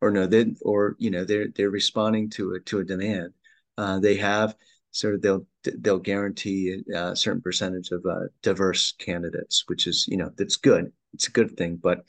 or 0.00 0.10
no 0.10 0.26
they 0.26 0.46
or 0.62 0.96
you 0.98 1.10
know 1.10 1.24
they're 1.24 1.48
they're 1.54 1.70
responding 1.70 2.30
to 2.30 2.54
a 2.54 2.60
to 2.60 2.80
a 2.80 2.84
demand. 2.84 3.32
Uh, 3.76 3.98
they 3.98 4.16
have 4.16 4.54
sort 4.92 5.14
of 5.14 5.22
they'll 5.22 5.46
they'll 5.80 5.98
guarantee 5.98 6.82
a 6.94 7.16
certain 7.16 7.42
percentage 7.42 7.90
of 7.90 8.04
uh, 8.06 8.20
diverse 8.42 8.92
candidates 8.98 9.64
which 9.66 9.86
is 9.86 10.06
you 10.08 10.16
know 10.16 10.30
that's 10.36 10.56
good. 10.56 10.92
It's 11.12 11.28
a 11.28 11.32
good 11.32 11.56
thing 11.56 11.76
but 11.76 12.04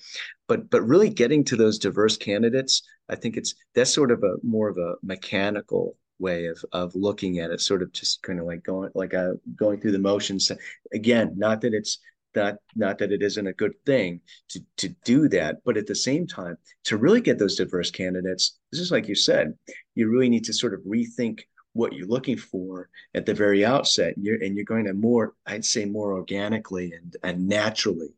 but 0.48 0.70
but 0.70 0.82
really 0.82 1.10
getting 1.10 1.44
to 1.46 1.56
those 1.56 1.78
diverse 1.78 2.18
candidates 2.18 2.82
i 3.10 3.16
think 3.16 3.38
it's 3.38 3.54
that's 3.74 3.94
sort 3.94 4.12
of 4.12 4.24
a 4.24 4.36
more 4.44 4.68
of 4.70 4.78
a 4.78 4.96
mechanical 5.04 5.96
way 6.20 6.46
of 6.46 6.64
of 6.72 6.96
looking 6.96 7.40
at 7.40 7.52
it 7.52 7.62
sort 7.62 7.82
of 7.82 7.92
just 7.92 8.22
kind 8.24 8.40
of 8.40 8.46
like 8.46 8.64
going 8.64 8.90
like 8.96 9.14
a 9.14 9.32
uh, 9.32 9.34
going 9.56 9.80
through 9.80 9.92
the 9.92 10.00
motions. 10.00 10.52
Again 10.94 11.34
not 11.38 11.62
that 11.62 11.74
it's 11.74 12.00
not 12.36 12.56
not 12.76 12.98
that 12.98 13.12
it 13.12 13.22
isn't 13.22 13.48
a 13.48 13.54
good 13.54 13.74
thing 13.86 14.22
to 14.50 14.60
to 14.78 14.90
do 15.06 15.30
that 15.30 15.58
but 15.66 15.78
at 15.78 15.88
the 15.88 15.96
same 15.96 16.28
time 16.28 16.58
to 16.84 16.98
really 16.98 17.22
get 17.22 17.40
those 17.40 17.56
diverse 17.56 17.90
candidates 17.90 18.60
this 18.72 18.82
is 18.82 18.92
like 18.92 19.08
you 19.08 19.16
said 19.16 19.54
you 19.96 20.10
really 20.10 20.28
need 20.28 20.44
to 20.44 20.52
sort 20.52 20.74
of 20.74 20.82
rethink 20.82 21.44
what 21.76 21.92
you're 21.92 22.08
looking 22.08 22.38
for 22.38 22.90
at 23.14 23.26
the 23.26 23.34
very 23.34 23.66
outset. 23.66 24.16
You're, 24.18 24.42
and 24.42 24.56
you're 24.56 24.66
going 24.66 24.86
to 24.86 24.94
more 24.94 25.34
i'd 25.46 25.66
say 25.66 25.86
more 25.86 26.14
organically 26.14 26.94
and 26.94 27.16
and 27.24 27.48
naturally 27.48 28.10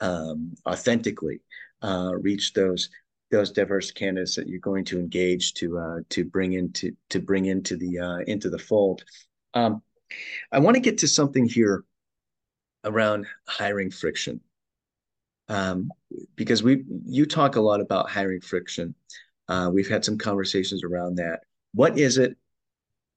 um, 0.00 0.54
authentically 0.66 1.40
uh, 1.82 2.12
reach 2.14 2.54
those 2.54 2.88
those 3.30 3.52
diverse 3.52 3.90
candidates 3.90 4.34
that 4.36 4.48
you're 4.48 4.60
going 4.60 4.84
to 4.84 4.98
engage 4.98 5.54
to 5.54 5.78
uh, 5.78 5.96
to 6.10 6.24
bring 6.24 6.54
into 6.54 6.92
to 7.10 7.20
bring 7.20 7.46
into 7.46 7.76
the 7.76 7.98
uh, 7.98 8.18
into 8.26 8.50
the 8.50 8.58
fold. 8.58 9.04
Um, 9.54 9.82
I 10.50 10.58
want 10.58 10.74
to 10.74 10.80
get 10.80 10.98
to 10.98 11.08
something 11.08 11.48
here 11.48 11.84
around 12.84 13.26
hiring 13.46 13.90
friction, 13.90 14.40
um, 15.48 15.90
because 16.36 16.62
we 16.62 16.84
you 17.06 17.26
talk 17.26 17.56
a 17.56 17.60
lot 17.60 17.80
about 17.80 18.10
hiring 18.10 18.40
friction. 18.40 18.94
Uh, 19.48 19.70
we've 19.72 19.88
had 19.88 20.04
some 20.04 20.18
conversations 20.18 20.84
around 20.84 21.16
that. 21.16 21.40
What 21.72 21.98
is 21.98 22.18
it? 22.18 22.36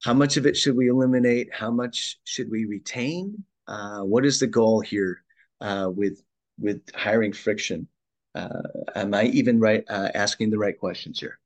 How 0.04 0.14
much 0.14 0.38
of 0.38 0.46
it 0.46 0.58
should 0.58 0.76
we 0.76 0.90
eliminate? 0.90 1.50
How 1.54 1.72
much 1.72 2.20
should 2.24 2.52
we 2.52 2.66
retain? 2.66 3.44
Uh, 3.68 4.02
what 4.02 4.26
is 4.26 4.40
the 4.40 4.48
goal 4.48 4.82
here 4.82 5.24
uh, 5.62 5.90
with 5.94 6.22
with 6.60 6.82
hiring 6.94 7.34
friction? 7.34 7.88
Uh, 8.36 8.62
am 8.96 9.14
I 9.14 9.26
even 9.26 9.60
right 9.60 9.84
uh, 9.90 10.10
asking 10.14 10.50
the 10.50 10.58
right 10.58 10.78
questions 10.78 11.20
here? 11.20 11.40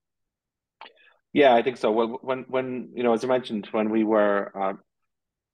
Yeah, 1.34 1.54
I 1.54 1.62
think 1.62 1.78
so. 1.78 1.92
Well, 1.92 2.20
when 2.22 2.46
when 2.48 2.90
you 2.96 3.04
know, 3.04 3.14
as 3.14 3.24
I 3.24 3.28
mentioned, 3.28 3.68
when 3.72 3.90
we 3.90 4.04
were 4.04 4.52
uh, 4.58 4.74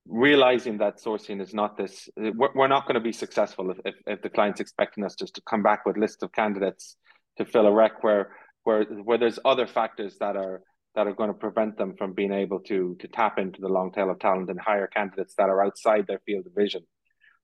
realizing 0.07 0.77
that 0.77 1.01
sourcing 1.01 1.41
is 1.41 1.53
not 1.53 1.77
this, 1.77 2.09
we're, 2.15 2.53
we're 2.53 2.67
not 2.67 2.85
going 2.85 2.95
to 2.95 3.01
be 3.01 3.11
successful 3.11 3.71
if, 3.71 3.77
if, 3.85 3.95
if 4.05 4.21
the 4.21 4.29
client's 4.29 4.59
expecting 4.59 5.03
us 5.03 5.15
just 5.15 5.35
to 5.35 5.41
come 5.41 5.63
back 5.63 5.85
with 5.85 5.97
lists 5.97 6.23
of 6.23 6.31
candidates 6.31 6.97
to 7.37 7.45
fill 7.45 7.65
a 7.65 7.71
rec 7.71 8.03
where 8.03 8.31
where 8.63 8.83
where 8.83 9.17
there's 9.17 9.39
other 9.43 9.67
factors 9.67 10.17
that 10.19 10.35
are 10.35 10.61
that 10.95 11.07
are 11.07 11.13
going 11.13 11.29
to 11.29 11.33
prevent 11.33 11.77
them 11.77 11.95
from 11.97 12.13
being 12.13 12.31
able 12.31 12.59
to 12.59 12.95
to 12.99 13.07
tap 13.07 13.39
into 13.39 13.59
the 13.59 13.67
long 13.67 13.91
tail 13.91 14.09
of 14.09 14.19
talent 14.19 14.49
and 14.49 14.59
hire 14.59 14.87
candidates 14.87 15.33
that 15.37 15.49
are 15.49 15.65
outside 15.65 16.05
their 16.07 16.21
field 16.25 16.45
of 16.45 16.53
vision. 16.55 16.83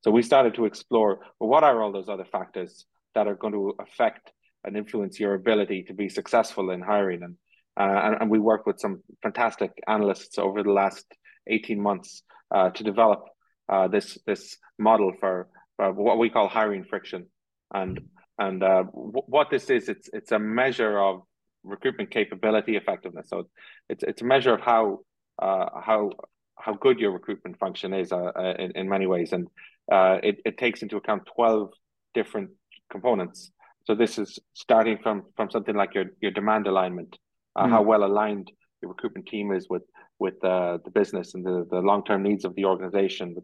So 0.01 0.11
we 0.11 0.21
started 0.21 0.53
to 0.55 0.65
explore 0.65 1.19
well, 1.39 1.49
what 1.49 1.63
are 1.63 1.81
all 1.81 1.91
those 1.91 2.09
other 2.09 2.25
factors? 2.25 2.85
That 3.15 3.27
are 3.27 3.35
going 3.35 3.53
to 3.53 3.73
affect 3.79 4.31
and 4.63 4.77
influence 4.77 5.19
your 5.19 5.33
ability 5.33 5.83
to 5.83 5.93
be 5.93 6.09
successful 6.09 6.71
in 6.71 6.81
hiring. 6.81 7.23
And, 7.23 7.35
uh, 7.79 7.99
and, 8.05 8.21
and, 8.21 8.29
we 8.29 8.39
work 8.39 8.65
with 8.65 8.79
some 8.79 9.01
fantastic 9.23 9.71
analysts 9.87 10.37
over 10.37 10.63
the 10.63 10.71
last 10.71 11.05
18 11.47 11.81
months 11.81 12.23
uh, 12.53 12.69
to 12.71 12.83
develop 12.83 13.25
uh, 13.69 13.87
this, 13.87 14.17
this 14.25 14.57
model 14.77 15.13
for 15.19 15.47
what 15.77 16.17
we 16.17 16.29
call 16.29 16.49
hiring 16.49 16.83
friction. 16.83 17.27
And, 17.73 18.01
and 18.37 18.61
uh, 18.61 18.83
w- 18.83 19.23
what 19.27 19.49
this 19.49 19.69
is, 19.69 19.87
it's, 19.87 20.09
it's 20.11 20.33
a 20.33 20.39
measure 20.39 20.99
of 20.99 21.21
recruitment 21.63 22.11
capability 22.11 22.75
effectiveness. 22.75 23.29
So 23.29 23.49
it's 23.89 24.03
it's 24.03 24.21
a 24.21 24.25
measure 24.25 24.53
of 24.53 24.61
how 24.61 24.99
uh, 25.41 25.65
how 25.81 26.11
how 26.57 26.73
good 26.73 26.99
your 26.99 27.11
recruitment 27.11 27.57
function 27.59 27.93
is 27.93 28.11
uh, 28.11 28.31
uh, 28.35 28.53
in, 28.59 28.71
in 28.75 28.89
many 28.89 29.07
ways, 29.07 29.33
and 29.33 29.47
uh, 29.91 30.17
it 30.23 30.39
it 30.45 30.57
takes 30.57 30.81
into 30.81 30.97
account 30.97 31.23
twelve 31.33 31.71
different 32.13 32.51
components. 32.89 33.51
So 33.85 33.95
this 33.95 34.19
is 34.19 34.39
starting 34.53 34.97
from 35.01 35.23
from 35.35 35.49
something 35.49 35.75
like 35.75 35.93
your 35.95 36.05
your 36.21 36.31
demand 36.31 36.67
alignment, 36.67 37.17
mm. 37.57 37.69
how 37.69 37.81
well 37.81 38.03
aligned 38.03 38.51
your 38.81 38.89
recruitment 38.89 39.27
team 39.27 39.51
is 39.51 39.67
with 39.69 39.83
with 40.19 40.43
uh, 40.43 40.77
the 40.83 40.91
business 40.91 41.33
and 41.33 41.45
the, 41.45 41.65
the 41.71 41.79
long 41.79 42.03
term 42.03 42.23
needs 42.23 42.45
of 42.45 42.53
the 42.55 42.65
organization 42.65 43.35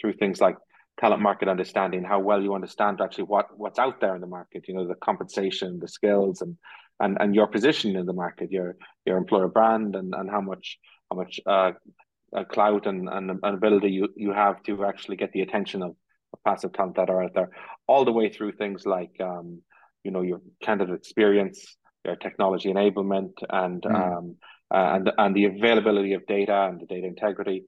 through 0.00 0.12
things 0.14 0.40
like 0.40 0.56
talent 1.00 1.22
market 1.22 1.48
understanding, 1.48 2.04
how 2.04 2.20
well 2.20 2.42
you 2.42 2.54
understand 2.54 3.00
actually 3.00 3.24
what 3.24 3.46
what's 3.56 3.78
out 3.78 4.00
there 4.00 4.14
in 4.14 4.20
the 4.20 4.26
market, 4.26 4.66
you 4.68 4.74
know, 4.74 4.86
the 4.86 4.94
compensation, 4.96 5.78
the 5.80 5.88
skills 5.88 6.42
and 6.42 6.56
and 7.00 7.16
and 7.20 7.34
your 7.34 7.46
position 7.46 7.96
in 7.96 8.06
the 8.06 8.12
market, 8.12 8.50
your 8.50 8.76
your 9.06 9.16
employer 9.16 9.48
brand 9.48 9.96
and 9.96 10.14
and 10.14 10.30
how 10.30 10.40
much 10.40 10.78
how 11.10 11.16
much 11.16 11.40
uh, 11.46 11.72
uh 12.36 12.44
clout 12.44 12.86
and, 12.86 13.08
and, 13.08 13.30
and 13.30 13.54
ability 13.54 13.90
you, 13.90 14.08
you 14.14 14.32
have 14.32 14.62
to 14.62 14.84
actually 14.84 15.16
get 15.16 15.32
the 15.32 15.40
attention 15.40 15.82
of 15.82 15.96
passive 16.44 16.72
talent 16.72 16.96
that 16.96 17.10
are 17.10 17.22
out 17.22 17.34
there, 17.34 17.50
all 17.86 18.04
the 18.04 18.12
way 18.12 18.28
through 18.28 18.52
things 18.52 18.86
like 18.86 19.12
um, 19.20 19.62
you 20.04 20.10
know, 20.10 20.22
your 20.22 20.40
candidate 20.62 20.94
experience, 20.94 21.76
your 22.04 22.16
technology 22.16 22.72
enablement 22.72 23.32
and 23.50 23.82
mm. 23.82 23.94
um 23.94 24.36
and 24.70 25.10
and 25.18 25.34
the 25.34 25.44
availability 25.46 26.14
of 26.14 26.24
data 26.26 26.68
and 26.70 26.80
the 26.80 26.86
data 26.86 27.06
integrity 27.06 27.66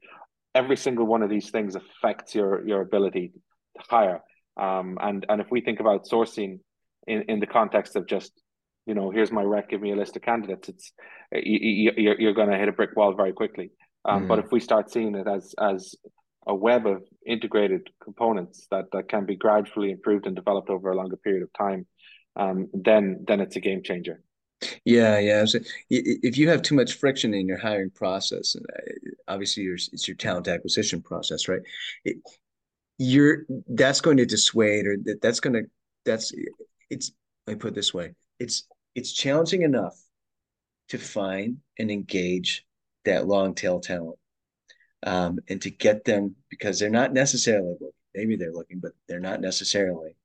every 0.54 0.76
single 0.76 1.06
one 1.06 1.22
of 1.22 1.30
these 1.30 1.50
things 1.50 1.74
affects 1.74 2.34
your 2.34 2.66
your 2.66 2.80
ability 2.80 3.32
to 3.76 3.82
hire. 3.88 4.22
Um, 4.56 4.98
and 5.00 5.24
and 5.28 5.40
if 5.40 5.50
we 5.50 5.60
think 5.60 5.80
about 5.80 6.06
sourcing 6.06 6.60
in, 7.06 7.22
in 7.28 7.40
the 7.40 7.46
context 7.46 7.96
of 7.96 8.06
just 8.06 8.32
you 8.86 8.94
know 8.94 9.10
here's 9.10 9.32
my 9.32 9.42
rec, 9.42 9.70
give 9.70 9.80
me 9.80 9.92
a 9.92 9.96
list 9.96 10.16
of 10.16 10.22
candidates, 10.22 10.68
it's 10.68 10.92
you, 11.32 11.92
you're 11.96 12.20
you're 12.20 12.34
going 12.34 12.50
to 12.50 12.58
hit 12.58 12.68
a 12.68 12.72
brick 12.72 12.94
wall 12.96 13.14
very 13.14 13.32
quickly. 13.32 13.70
Um, 14.04 14.24
mm. 14.24 14.28
But 14.28 14.40
if 14.40 14.52
we 14.52 14.60
start 14.60 14.90
seeing 14.90 15.14
it 15.14 15.26
as 15.26 15.54
as 15.60 15.94
a 16.46 16.54
web 16.54 16.86
of 16.86 17.02
integrated 17.26 17.88
components 18.02 18.66
that 18.70 18.86
that 18.92 19.08
can 19.08 19.26
be 19.26 19.36
gradually 19.36 19.90
improved 19.90 20.26
and 20.26 20.34
developed 20.34 20.70
over 20.70 20.90
a 20.90 20.96
longer 20.96 21.16
period 21.16 21.42
of 21.42 21.52
time, 21.52 21.86
um, 22.36 22.68
then 22.72 23.24
then 23.26 23.40
it's 23.40 23.56
a 23.56 23.60
game 23.60 23.82
changer. 23.82 24.22
Yeah, 24.84 25.18
yeah. 25.18 25.44
So 25.44 25.58
if 25.90 26.38
you 26.38 26.48
have 26.48 26.62
too 26.62 26.74
much 26.74 26.94
friction 26.94 27.34
in 27.34 27.48
your 27.48 27.58
hiring 27.58 27.90
process, 27.90 28.56
uh, 28.56 28.80
obviously 29.28 29.64
your, 29.64 29.74
it's 29.74 30.06
your 30.06 30.16
talent 30.16 30.48
acquisition 30.48 31.02
process, 31.02 31.48
right? 31.48 31.62
It, 32.04 32.18
you're 32.98 33.44
that's 33.68 34.00
going 34.00 34.18
to 34.18 34.26
dissuade, 34.26 34.86
or 34.86 34.96
that, 35.04 35.20
that's 35.20 35.40
going 35.40 35.54
to 35.54 35.64
that's 36.04 36.32
it's. 36.90 37.12
Let 37.46 37.54
me 37.54 37.58
put 37.58 37.68
it 37.68 37.74
this 37.74 37.92
way: 37.92 38.14
it's 38.38 38.68
it's 38.94 39.12
challenging 39.12 39.62
enough 39.62 39.98
to 40.90 40.98
find 40.98 41.58
and 41.78 41.90
engage 41.90 42.64
that 43.04 43.26
long 43.26 43.54
tail 43.54 43.80
talent, 43.80 44.16
um, 45.04 45.38
and 45.48 45.60
to 45.62 45.70
get 45.70 46.04
them 46.04 46.34
because 46.48 46.78
they're 46.78 46.90
not 46.90 47.12
necessarily 47.12 47.72
looking. 47.72 47.92
Maybe 48.14 48.36
they're 48.36 48.52
looking, 48.52 48.78
but 48.78 48.92
they're 49.08 49.20
not 49.20 49.40
necessarily 49.40 50.16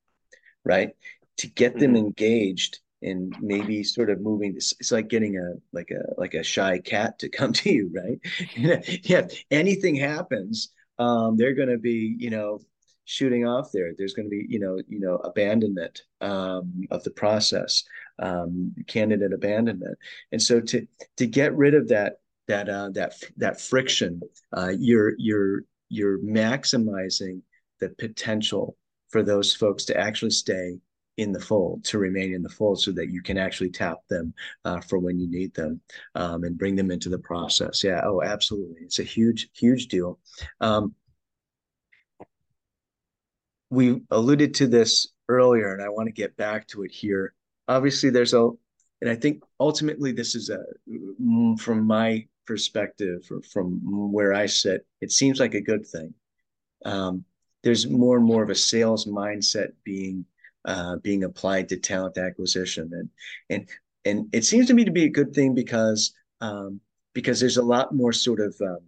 right. 0.65 0.91
To 1.37 1.47
get 1.47 1.77
them 1.77 1.93
mm-hmm. 1.93 2.07
engaged 2.07 2.79
and 3.01 3.35
maybe 3.39 3.83
sort 3.83 4.09
of 4.09 4.21
moving 4.21 4.53
this 4.53 4.73
it's 4.79 4.91
like 4.91 5.07
getting 5.07 5.37
a 5.37 5.53
like 5.71 5.91
a 5.91 6.19
like 6.19 6.33
a 6.33 6.43
shy 6.43 6.79
cat 6.79 7.19
to 7.19 7.29
come 7.37 7.53
to 7.53 7.71
you 7.71 7.91
right 7.93 8.19
yeah 9.03 9.27
anything 9.51 9.95
happens 9.95 10.69
um 10.99 11.37
they're 11.37 11.53
going 11.53 11.69
to 11.69 11.77
be 11.77 12.15
you 12.17 12.29
know 12.29 12.59
shooting 13.05 13.47
off 13.47 13.71
there 13.71 13.93
there's 13.97 14.13
going 14.13 14.25
to 14.25 14.29
be 14.29 14.45
you 14.49 14.59
know 14.59 14.81
you 14.87 14.99
know 14.99 15.15
abandonment 15.17 16.01
um 16.21 16.85
of 16.91 17.03
the 17.03 17.11
process 17.11 17.83
um 18.19 18.73
candidate 18.87 19.31
abandonment 19.31 19.97
and 20.31 20.41
so 20.41 20.59
to 20.59 20.85
to 21.15 21.25
get 21.25 21.55
rid 21.55 21.73
of 21.73 21.87
that 21.87 22.17
that 22.47 22.69
uh 22.69 22.89
that 22.93 23.13
that 23.37 23.59
friction 23.59 24.21
uh 24.55 24.71
you're 24.77 25.13
you're 25.17 25.61
you're 25.89 26.19
maximizing 26.19 27.41
the 27.79 27.89
potential 27.97 28.75
for 29.09 29.23
those 29.23 29.53
folks 29.53 29.85
to 29.85 29.97
actually 29.97 30.31
stay 30.31 30.77
in 31.17 31.31
the 31.31 31.39
fold 31.39 31.83
to 31.83 31.97
remain 31.97 32.33
in 32.33 32.43
the 32.43 32.49
fold 32.49 32.79
so 32.79 32.91
that 32.91 33.09
you 33.09 33.21
can 33.21 33.37
actually 33.37 33.71
tap 33.71 33.97
them 34.09 34.33
uh, 34.65 34.79
for 34.81 34.99
when 34.99 35.19
you 35.19 35.29
need 35.29 35.53
them 35.55 35.81
um, 36.15 36.43
and 36.43 36.57
bring 36.57 36.75
them 36.75 36.91
into 36.91 37.09
the 37.09 37.17
process. 37.17 37.83
Yeah 37.83 38.01
oh 38.03 38.21
absolutely. 38.21 38.81
It's 38.81 38.99
a 38.99 39.03
huge 39.03 39.49
huge 39.53 39.87
deal. 39.87 40.19
Um, 40.61 40.93
we 43.69 44.01
alluded 44.11 44.53
to 44.55 44.67
this 44.67 45.09
earlier 45.27 45.73
and 45.73 45.83
i 45.83 45.89
want 45.89 46.07
to 46.07 46.13
get 46.13 46.37
back 46.37 46.67
to 46.67 46.83
it 46.83 46.91
here. 46.91 47.33
Obviously 47.67 48.09
there's 48.09 48.33
a 48.33 48.49
and 49.01 49.09
i 49.09 49.15
think 49.15 49.43
ultimately 49.59 50.11
this 50.11 50.35
is 50.35 50.49
a 50.49 50.59
mm, 50.89 51.59
from 51.59 51.85
my 51.85 52.25
perspective 52.47 53.27
or 53.29 53.41
from 53.43 53.79
where 54.11 54.33
i 54.33 54.45
sit 54.45 54.85
it 55.01 55.11
seems 55.11 55.39
like 55.39 55.53
a 55.53 55.61
good 55.61 55.85
thing. 55.85 56.13
Um, 56.85 57.25
there's 57.63 57.87
more 57.87 58.17
and 58.17 58.25
more 58.25 58.43
of 58.43 58.49
a 58.49 58.55
sales 58.55 59.05
mindset 59.05 59.69
being 59.83 60.25
uh, 60.65 60.97
being 60.97 61.23
applied 61.23 61.69
to 61.69 61.77
talent 61.77 62.17
acquisition, 62.17 62.89
and 62.93 63.09
and 63.49 63.69
and 64.05 64.29
it 64.33 64.45
seems 64.45 64.67
to 64.67 64.73
me 64.73 64.85
to 64.85 64.91
be 64.91 65.05
a 65.05 65.09
good 65.09 65.33
thing 65.33 65.53
because 65.53 66.13
um, 66.41 66.79
because 67.13 67.39
there's 67.39 67.57
a 67.57 67.63
lot 67.63 67.95
more 67.95 68.13
sort 68.13 68.39
of 68.39 68.55
um, 68.61 68.79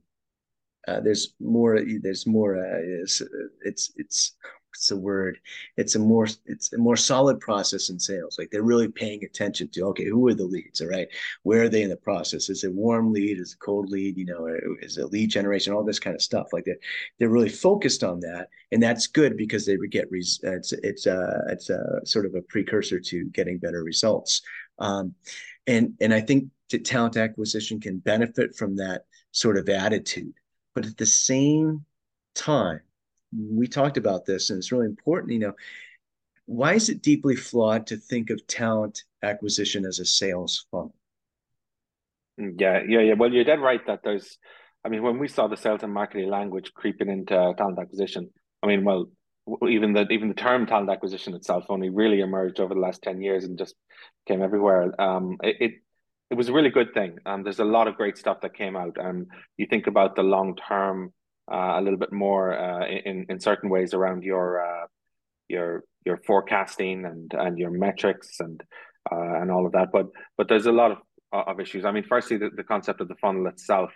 uh, 0.87 0.99
there's 1.01 1.33
more 1.39 1.79
there's 2.01 2.25
more 2.27 2.55
uh, 2.57 2.79
it's 3.03 3.21
it's 3.61 3.91
it's 3.95 4.35
what's 4.71 4.91
a 4.91 4.97
word? 4.97 5.39
It's 5.77 5.95
a 5.95 5.99
more 5.99 6.27
it's 6.45 6.73
a 6.73 6.77
more 6.77 6.95
solid 6.95 7.39
process 7.39 7.89
in 7.89 7.99
sales. 7.99 8.37
Like 8.37 8.49
they're 8.51 8.63
really 8.63 8.87
paying 8.87 9.23
attention 9.23 9.69
to 9.69 9.85
okay, 9.87 10.05
who 10.05 10.27
are 10.27 10.33
the 10.33 10.45
leads? 10.45 10.81
All 10.81 10.87
right, 10.87 11.07
where 11.43 11.63
are 11.63 11.69
they 11.69 11.81
in 11.81 11.89
the 11.89 11.97
process? 11.97 12.49
Is 12.49 12.63
it 12.63 12.73
warm 12.73 13.11
lead? 13.11 13.39
Is 13.39 13.53
it 13.53 13.59
cold 13.59 13.89
lead? 13.89 14.17
You 14.17 14.25
know, 14.25 14.47
is 14.81 14.97
it 14.97 15.11
lead 15.11 15.31
generation? 15.31 15.73
All 15.73 15.83
this 15.83 15.99
kind 15.99 16.15
of 16.15 16.21
stuff. 16.21 16.47
Like 16.53 16.65
they're 16.65 16.77
they're 17.17 17.29
really 17.29 17.49
focused 17.49 18.03
on 18.03 18.19
that, 18.21 18.49
and 18.71 18.81
that's 18.81 19.07
good 19.07 19.37
because 19.37 19.65
they 19.65 19.77
would 19.77 19.91
get 19.91 20.11
res- 20.11 20.39
it's 20.43 20.71
it's 20.73 21.07
uh 21.07 21.41
it's 21.49 21.69
a 21.69 22.01
sort 22.05 22.25
of 22.25 22.35
a 22.35 22.41
precursor 22.43 22.99
to 22.99 23.25
getting 23.25 23.57
better 23.57 23.83
results. 23.83 24.41
Um, 24.79 25.13
and 25.67 25.93
and 25.99 26.13
I 26.13 26.21
think 26.21 26.45
that 26.69 26.85
talent 26.85 27.17
acquisition 27.17 27.79
can 27.79 27.97
benefit 27.97 28.55
from 28.55 28.75
that 28.77 29.03
sort 29.31 29.57
of 29.57 29.67
attitude, 29.69 30.33
but 30.75 30.85
at 30.85 30.97
the 30.97 31.05
same 31.05 31.85
time 32.35 32.81
we 33.35 33.67
talked 33.67 33.97
about 33.97 34.25
this 34.25 34.49
and 34.49 34.57
it's 34.57 34.71
really 34.71 34.85
important 34.85 35.33
you 35.33 35.39
know 35.39 35.53
why 36.45 36.73
is 36.73 36.89
it 36.89 37.01
deeply 37.01 37.35
flawed 37.35 37.87
to 37.87 37.97
think 37.97 38.29
of 38.29 38.45
talent 38.47 39.03
acquisition 39.23 39.85
as 39.85 39.99
a 39.99 40.05
sales 40.05 40.65
funnel 40.71 40.95
yeah 42.37 42.81
yeah 42.87 43.01
yeah 43.01 43.13
well 43.13 43.31
you're 43.31 43.43
dead 43.43 43.59
right 43.59 43.85
that 43.87 44.01
there's 44.03 44.37
i 44.83 44.89
mean 44.89 45.03
when 45.03 45.19
we 45.19 45.27
saw 45.27 45.47
the 45.47 45.57
sales 45.57 45.83
and 45.83 45.93
marketing 45.93 46.29
language 46.29 46.73
creeping 46.73 47.09
into 47.09 47.53
talent 47.57 47.77
acquisition 47.79 48.29
i 48.63 48.67
mean 48.67 48.83
well 48.83 49.05
even 49.67 49.93
the 49.93 50.07
even 50.09 50.27
the 50.27 50.33
term 50.33 50.65
talent 50.65 50.89
acquisition 50.89 51.33
itself 51.33 51.65
only 51.69 51.89
really 51.89 52.21
emerged 52.21 52.59
over 52.59 52.73
the 52.73 52.79
last 52.79 53.01
10 53.01 53.21
years 53.21 53.43
and 53.43 53.57
just 53.57 53.75
came 54.27 54.41
everywhere 54.41 54.99
um 55.01 55.37
it, 55.43 55.55
it 55.59 55.71
it 56.29 56.37
was 56.37 56.49
a 56.49 56.53
really 56.53 56.69
good 56.69 56.93
thing. 56.93 57.17
Um, 57.25 57.43
there's 57.43 57.59
a 57.59 57.65
lot 57.65 57.87
of 57.87 57.95
great 57.95 58.17
stuff 58.17 58.41
that 58.41 58.53
came 58.53 58.75
out. 58.75 58.97
Um, 58.99 59.27
you 59.57 59.65
think 59.65 59.87
about 59.87 60.15
the 60.15 60.23
long 60.23 60.55
term 60.55 61.11
a 61.51 61.81
little 61.81 61.99
bit 61.99 62.11
more 62.11 62.57
uh, 62.57 62.85
in 62.87 63.25
in 63.29 63.39
certain 63.39 63.69
ways 63.69 63.93
around 63.93 64.23
your 64.23 64.63
uh, 64.65 64.87
your 65.47 65.83
your 66.05 66.17
forecasting 66.25 67.05
and 67.05 67.33
and 67.33 67.57
your 67.57 67.71
metrics 67.71 68.39
and 68.39 68.61
uh, 69.11 69.41
and 69.41 69.51
all 69.51 69.65
of 69.65 69.73
that. 69.73 69.91
But 69.91 70.07
but 70.37 70.47
there's 70.47 70.67
a 70.67 70.71
lot 70.71 70.91
of 70.91 70.97
of 71.31 71.59
issues. 71.59 71.85
I 71.85 71.91
mean, 71.91 72.03
firstly, 72.03 72.37
the, 72.37 72.49
the 72.55 72.63
concept 72.63 73.01
of 73.01 73.07
the 73.07 73.15
funnel 73.15 73.47
itself. 73.47 73.91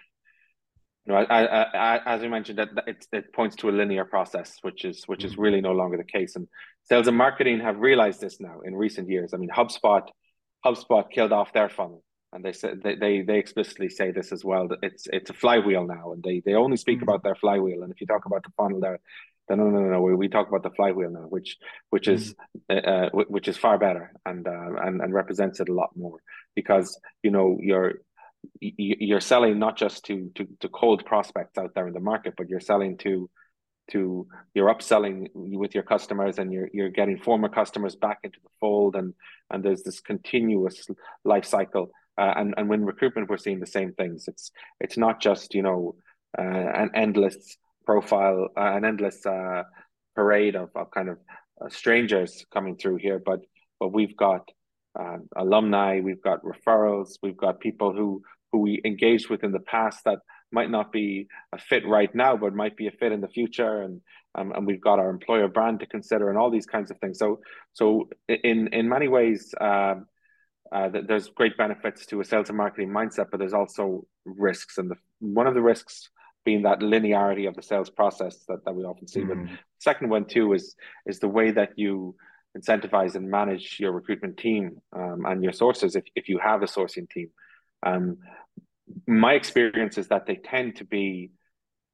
You 1.05 1.13
know, 1.13 1.19
I, 1.19 1.43
I, 1.43 1.95
I, 1.95 2.15
as 2.15 2.23
you 2.23 2.29
mentioned, 2.29 2.59
that 2.59 2.69
it, 2.87 3.05
it 3.11 3.33
points 3.33 3.57
to 3.57 3.69
a 3.69 3.71
linear 3.71 4.05
process, 4.05 4.59
which 4.61 4.85
is 4.85 5.03
which 5.05 5.23
is 5.23 5.33
mm-hmm. 5.33 5.41
really 5.41 5.61
no 5.61 5.73
longer 5.73 5.97
the 5.97 6.03
case. 6.05 6.35
And 6.35 6.47
sales 6.83 7.07
and 7.07 7.17
marketing 7.17 7.59
have 7.59 7.77
realized 7.77 8.21
this 8.21 8.39
now 8.39 8.61
in 8.61 8.75
recent 8.75 9.09
years. 9.09 9.33
I 9.33 9.37
mean, 9.37 9.49
HubSpot 9.49 10.07
HubSpot 10.65 11.09
killed 11.11 11.33
off 11.33 11.51
their 11.51 11.69
funnel 11.69 12.03
and 12.33 12.43
they 12.43 12.51
said 12.51 12.81
they, 12.83 12.95
they 12.95 13.21
they 13.21 13.37
explicitly 13.37 13.89
say 13.89 14.11
this 14.11 14.31
as 14.31 14.43
well 14.43 14.67
that 14.67 14.79
it's 14.81 15.07
it's 15.11 15.29
a 15.29 15.33
flywheel 15.33 15.85
now 15.85 16.11
and 16.13 16.23
they 16.23 16.41
they 16.45 16.55
only 16.55 16.77
speak 16.77 16.97
mm-hmm. 16.97 17.09
about 17.09 17.23
their 17.23 17.35
flywheel 17.35 17.83
and 17.83 17.91
if 17.91 18.01
you 18.01 18.07
talk 18.07 18.25
about 18.25 18.43
the 18.43 18.51
funnel 18.57 18.79
there 18.79 18.99
then 19.47 19.59
no 19.59 19.69
no 19.69 19.79
no 19.79 19.89
no 19.89 20.01
we, 20.01 20.15
we 20.15 20.27
talk 20.27 20.47
about 20.47 20.63
the 20.63 20.71
flywheel 20.71 21.11
now 21.11 21.27
which 21.29 21.57
which 21.89 22.07
mm-hmm. 22.07 22.15
is 22.15 22.35
uh, 22.69 22.73
uh 22.73 23.09
which 23.27 23.47
is 23.47 23.57
far 23.57 23.77
better 23.77 24.11
and 24.25 24.47
uh, 24.47 24.73
and 24.81 25.01
and 25.01 25.13
represents 25.13 25.59
it 25.59 25.69
a 25.69 25.73
lot 25.73 25.91
more 25.95 26.19
because 26.55 26.99
you 27.21 27.31
know 27.31 27.57
you're 27.61 27.93
you're 28.59 29.21
selling 29.21 29.59
not 29.59 29.77
just 29.77 30.05
to 30.05 30.31
to 30.35 30.47
to 30.59 30.67
cold 30.69 31.05
prospects 31.05 31.57
out 31.57 31.73
there 31.75 31.87
in 31.87 31.93
the 31.93 31.99
market 31.99 32.33
but 32.35 32.49
you're 32.49 32.59
selling 32.59 32.97
to 32.97 33.29
to 33.91 34.25
you're 34.53 34.73
upselling 34.73 35.27
with 35.33 35.75
your 35.75 35.83
customers 35.83 36.39
and 36.39 36.51
you're 36.53 36.69
you're 36.73 36.89
getting 36.89 37.17
former 37.17 37.49
customers 37.49 37.95
back 37.95 38.19
into 38.23 38.39
the 38.41 38.49
fold 38.59 38.95
and 38.95 39.13
and 39.51 39.63
there's 39.63 39.83
this 39.83 39.99
continuous 39.99 40.87
life 41.25 41.45
cycle 41.45 41.91
uh, 42.17 42.33
and 42.35 42.53
and 42.57 42.69
when 42.69 42.85
recruitment, 42.85 43.29
we're 43.29 43.37
seeing 43.37 43.59
the 43.59 43.65
same 43.65 43.93
things. 43.93 44.27
It's 44.27 44.51
it's 44.79 44.97
not 44.97 45.21
just 45.21 45.55
you 45.55 45.63
know 45.63 45.95
uh, 46.37 46.41
an 46.41 46.91
endless 46.95 47.57
profile, 47.85 48.49
uh, 48.57 48.73
an 48.75 48.85
endless 48.85 49.25
uh, 49.25 49.63
parade 50.15 50.55
of, 50.55 50.69
of 50.75 50.91
kind 50.91 51.09
of 51.09 51.17
uh, 51.61 51.69
strangers 51.69 52.45
coming 52.53 52.75
through 52.75 52.97
here, 52.97 53.21
but 53.23 53.41
but 53.79 53.89
we've 53.89 54.15
got 54.15 54.49
uh, 54.99 55.17
alumni, 55.35 55.99
we've 56.01 56.21
got 56.21 56.43
referrals, 56.43 57.17
we've 57.23 57.37
got 57.37 57.59
people 57.59 57.93
who 57.93 58.21
who 58.51 58.59
we 58.59 58.79
engaged 58.85 59.29
with 59.29 59.43
in 59.43 59.51
the 59.51 59.59
past 59.59 60.03
that 60.05 60.19
might 60.51 60.69
not 60.69 60.91
be 60.91 61.27
a 61.51 61.57
fit 61.57 61.85
right 61.87 62.13
now, 62.13 62.37
but 62.37 62.53
might 62.53 62.77
be 62.77 62.85
a 62.85 62.91
fit 62.91 63.11
in 63.11 63.21
the 63.21 63.27
future, 63.27 63.81
and 63.81 64.01
um, 64.35 64.51
and 64.51 64.67
we've 64.67 64.81
got 64.81 64.99
our 64.99 65.09
employer 65.09 65.47
brand 65.47 65.79
to 65.79 65.87
consider, 65.87 66.29
and 66.29 66.37
all 66.37 66.51
these 66.51 66.67
kinds 66.67 66.91
of 66.91 66.99
things. 66.99 67.17
So 67.17 67.39
so 67.73 68.09
in 68.27 68.67
in 68.67 68.87
many 68.87 69.07
ways. 69.07 69.51
Uh, 70.73 70.89
there's 71.07 71.27
great 71.29 71.55
benefits 71.55 72.05
to 72.07 72.19
a 72.19 72.25
sales 72.25 72.49
and 72.49 72.57
marketing 72.57 72.89
mindset, 72.89 73.27
but 73.29 73.37
there's 73.39 73.53
also 73.53 74.05
risks. 74.25 74.77
And 74.79 74.89
the, 74.89 74.95
one 75.19 75.47
of 75.47 75.53
the 75.53 75.61
risks 75.61 76.09
being 76.45 76.63
that 76.63 76.79
linearity 76.79 77.47
of 77.47 77.55
the 77.55 77.61
sales 77.61 77.89
process 77.89 78.43
that, 78.47 78.65
that 78.65 78.75
we 78.75 78.83
often 78.83 79.07
see. 79.07 79.21
Mm. 79.21 79.27
But 79.27 79.37
the 79.37 79.57
second 79.79 80.09
one 80.09 80.25
too 80.25 80.53
is 80.53 80.75
is 81.05 81.19
the 81.19 81.27
way 81.27 81.51
that 81.51 81.71
you 81.77 82.15
incentivize 82.57 83.15
and 83.15 83.29
manage 83.29 83.77
your 83.79 83.91
recruitment 83.91 84.37
team 84.37 84.81
um, 84.95 85.25
and 85.25 85.43
your 85.43 85.53
sourcers 85.53 85.95
if, 85.95 86.03
if 86.15 86.29
you 86.29 86.39
have 86.39 86.61
a 86.61 86.67
sourcing 86.67 87.09
team. 87.09 87.29
Um, 87.85 88.17
my 89.07 89.33
experience 89.33 89.97
is 89.97 90.07
that 90.09 90.25
they 90.25 90.35
tend 90.35 90.77
to 90.77 90.85
be 90.85 91.31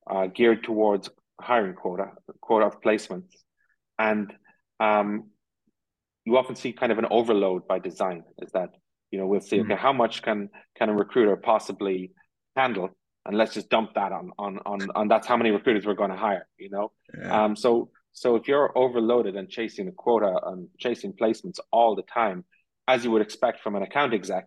uh, 0.09 0.27
geared 0.27 0.63
towards 0.63 1.09
hiring 1.39 1.75
quota, 1.75 2.11
quota 2.41 2.65
of 2.65 2.81
placements. 2.81 3.31
And 3.97 4.33
um, 4.79 5.29
you 6.29 6.37
often 6.37 6.55
see 6.55 6.71
kind 6.73 6.91
of 6.91 6.99
an 6.99 7.07
overload 7.09 7.67
by 7.67 7.79
design 7.79 8.23
is 8.39 8.51
that, 8.51 8.69
you 9.11 9.17
know, 9.19 9.25
we'll 9.25 9.41
see, 9.41 9.57
mm-hmm. 9.57 9.71
okay, 9.71 9.81
how 9.81 9.93
much 9.93 10.21
can, 10.21 10.49
can 10.77 10.89
a 10.89 10.93
recruiter 10.93 11.35
possibly 11.35 12.11
handle? 12.55 12.89
And 13.25 13.37
let's 13.37 13.53
just 13.53 13.69
dump 13.69 13.95
that 13.95 14.11
on, 14.11 14.31
on, 14.37 14.59
on, 14.65 14.79
on 14.95 15.07
that's 15.07 15.27
how 15.27 15.37
many 15.37 15.49
recruiters 15.51 15.85
we're 15.85 16.01
going 16.03 16.11
to 16.11 16.17
hire, 16.27 16.47
you 16.57 16.69
know? 16.69 16.91
Yeah. 17.17 17.45
Um, 17.45 17.55
so, 17.55 17.89
so 18.13 18.35
if 18.35 18.47
you're 18.47 18.77
overloaded 18.77 19.35
and 19.35 19.49
chasing 19.49 19.87
a 19.87 19.91
quota 19.91 20.33
and 20.45 20.67
chasing 20.77 21.13
placements 21.13 21.59
all 21.71 21.95
the 21.95 22.03
time, 22.03 22.45
as 22.87 23.03
you 23.03 23.11
would 23.11 23.21
expect 23.21 23.61
from 23.61 23.75
an 23.75 23.83
account 23.83 24.13
exec, 24.13 24.45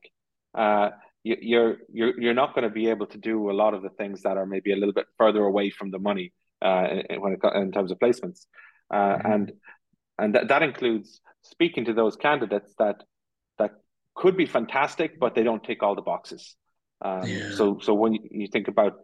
uh, 0.57 0.91
you, 1.25 1.37
you're 1.41 1.77
you're 1.93 2.21
you're 2.21 2.35
not 2.35 2.55
going 2.55 2.65
to 2.65 2.75
be 2.75 2.89
able 2.89 3.07
to 3.07 3.19
do 3.19 3.51
a 3.51 3.57
lot 3.63 3.75
of 3.75 3.83
the 3.83 3.89
things 3.91 4.23
that 4.23 4.37
are 4.37 4.47
maybe 4.47 4.73
a 4.73 4.77
little 4.77 4.93
bit 4.93 5.07
further 5.17 5.43
away 5.45 5.71
from 5.71 5.91
the 5.91 5.99
money 5.99 6.33
uh, 6.61 6.87
when 7.19 7.33
it, 7.35 7.41
in 7.55 7.71
terms 7.71 7.91
of 7.93 7.99
placements, 7.99 8.47
uh, 8.93 8.97
mm-hmm. 8.97 9.33
and 9.33 9.53
and 10.19 10.35
th- 10.35 10.49
that 10.49 10.63
includes 10.63 11.21
speaking 11.43 11.85
to 11.87 11.93
those 11.93 12.17
candidates 12.17 12.75
that 12.79 13.03
that 13.59 13.73
could 14.15 14.37
be 14.37 14.47
fantastic, 14.47 15.19
but 15.19 15.35
they 15.35 15.43
don't 15.43 15.63
tick 15.63 15.83
all 15.83 15.95
the 15.95 16.03
boxes. 16.03 16.57
Um, 17.05 17.27
yeah. 17.27 17.51
So 17.55 17.79
so 17.81 17.95
when 17.95 18.15
you, 18.15 18.21
you 18.31 18.49
think 18.53 18.69
about 18.69 18.95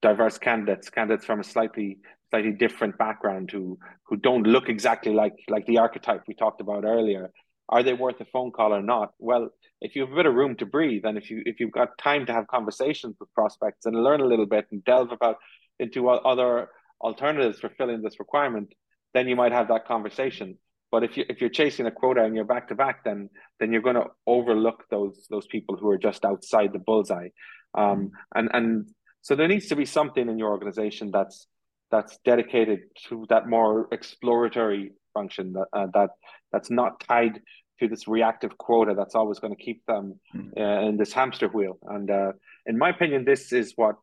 diverse 0.00 0.38
candidates, 0.38 0.90
candidates 0.90 1.24
from 1.24 1.40
a 1.40 1.44
slightly 1.44 1.98
slightly 2.30 2.52
different 2.52 2.98
background 2.98 3.50
who 3.50 3.78
who 4.06 4.16
don't 4.16 4.46
look 4.46 4.68
exactly 4.68 5.12
like 5.12 5.34
like 5.48 5.66
the 5.66 5.78
archetype 5.78 6.22
we 6.26 6.34
talked 6.34 6.60
about 6.60 6.84
earlier, 6.84 7.30
are 7.68 7.82
they 7.82 7.92
worth 7.92 8.20
a 8.20 8.24
phone 8.26 8.50
call 8.50 8.74
or 8.74 8.82
not? 8.82 9.12
Well, 9.18 9.50
if 9.80 9.94
you 9.94 10.02
have 10.02 10.12
a 10.12 10.16
bit 10.16 10.26
of 10.26 10.34
room 10.34 10.56
to 10.56 10.66
breathe 10.66 11.04
and 11.04 11.18
if 11.18 11.30
you 11.30 11.42
if 11.44 11.60
you've 11.60 11.72
got 11.72 11.98
time 11.98 12.26
to 12.26 12.32
have 12.32 12.46
conversations 12.46 13.16
with 13.20 13.32
prospects 13.34 13.86
and 13.86 14.02
learn 14.02 14.20
a 14.20 14.26
little 14.26 14.46
bit 14.46 14.66
and 14.70 14.84
delve 14.84 15.12
about 15.12 15.36
into 15.78 16.08
other 16.08 16.68
alternatives 17.00 17.58
for 17.58 17.68
filling 17.70 18.02
this 18.02 18.18
requirement, 18.18 18.72
then 19.14 19.28
you 19.28 19.36
might 19.36 19.52
have 19.52 19.68
that 19.68 19.86
conversation. 19.86 20.56
But 20.92 21.02
if 21.02 21.16
you 21.16 21.24
if 21.28 21.40
you're 21.40 21.50
chasing 21.50 21.86
a 21.86 21.90
quota 21.90 22.22
and 22.22 22.36
you're 22.36 22.44
back 22.44 22.68
to 22.68 22.74
back, 22.74 23.02
then 23.02 23.30
then 23.58 23.72
you're 23.72 23.82
going 23.88 23.96
to 23.96 24.10
overlook 24.26 24.84
those 24.90 25.26
those 25.30 25.46
people 25.46 25.76
who 25.76 25.88
are 25.88 25.98
just 25.98 26.24
outside 26.24 26.72
the 26.72 26.78
bullseye. 26.78 27.30
Um, 27.74 28.10
and 28.34 28.50
and 28.52 28.88
so 29.22 29.34
there 29.34 29.48
needs 29.48 29.68
to 29.68 29.76
be 29.76 29.86
something 29.86 30.28
in 30.28 30.38
your 30.38 30.50
organization 30.50 31.10
that's 31.10 31.48
that's 31.90 32.18
dedicated 32.24 32.80
to 33.08 33.26
that 33.30 33.48
more 33.48 33.88
exploratory 33.90 34.92
function 35.14 35.54
that 35.54 35.68
uh, 35.72 35.86
that 35.94 36.10
that's 36.52 36.70
not 36.70 37.00
tied 37.00 37.40
to 37.80 37.88
this 37.88 38.06
reactive 38.06 38.58
quota 38.58 38.94
that's 38.94 39.14
always 39.14 39.38
going 39.38 39.56
to 39.56 39.62
keep 39.62 39.84
them 39.86 40.20
hmm. 40.30 40.48
uh, 40.56 40.88
in 40.88 40.98
this 40.98 41.12
hamster 41.14 41.48
wheel. 41.48 41.78
And 41.82 42.10
uh, 42.10 42.32
in 42.66 42.76
my 42.76 42.90
opinion, 42.90 43.24
this 43.24 43.52
is 43.52 43.72
what 43.76 43.96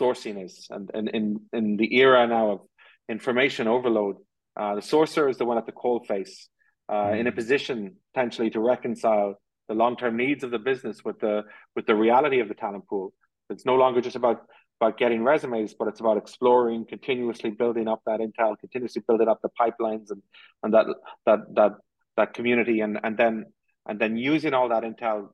sourcing 0.00 0.44
is. 0.44 0.66
And, 0.68 0.90
and 0.92 1.08
in 1.08 1.40
in 1.52 1.76
the 1.76 1.94
era 1.96 2.26
now 2.26 2.50
of 2.50 2.60
information 3.08 3.68
overload, 3.68 4.16
uh, 4.56 4.74
the 4.76 4.80
sourcer 4.80 5.28
is 5.30 5.38
the 5.38 5.44
one 5.44 5.58
at 5.58 5.66
the 5.66 5.72
coal 5.72 6.04
face, 6.06 6.48
uh, 6.92 7.12
in 7.16 7.26
a 7.26 7.30
hmm. 7.30 7.36
position 7.36 7.96
potentially 8.12 8.50
to 8.50 8.60
reconcile 8.60 9.40
the 9.68 9.74
long-term 9.74 10.16
needs 10.16 10.44
of 10.44 10.50
the 10.50 10.58
business 10.58 11.04
with 11.04 11.18
the 11.20 11.42
with 11.74 11.86
the 11.86 11.94
reality 11.94 12.40
of 12.40 12.48
the 12.48 12.54
talent 12.54 12.86
pool. 12.86 13.12
It's 13.50 13.64
no 13.64 13.74
longer 13.74 14.00
just 14.00 14.16
about 14.16 14.42
about 14.80 14.98
getting 14.98 15.22
resumes, 15.22 15.74
but 15.74 15.88
it's 15.88 16.00
about 16.00 16.16
exploring, 16.16 16.84
continuously 16.84 17.50
building 17.50 17.88
up 17.88 18.02
that 18.06 18.20
intel, 18.20 18.58
continuously 18.58 19.02
building 19.06 19.28
up 19.28 19.40
the 19.42 19.50
pipelines 19.60 20.10
and 20.10 20.22
and 20.62 20.74
that 20.74 20.86
that 21.26 21.40
that 21.54 21.72
that 22.16 22.34
community, 22.34 22.80
and 22.80 22.98
and 23.02 23.16
then 23.16 23.46
and 23.86 23.98
then 23.98 24.16
using 24.16 24.54
all 24.54 24.68
that 24.68 24.82
intel, 24.82 25.28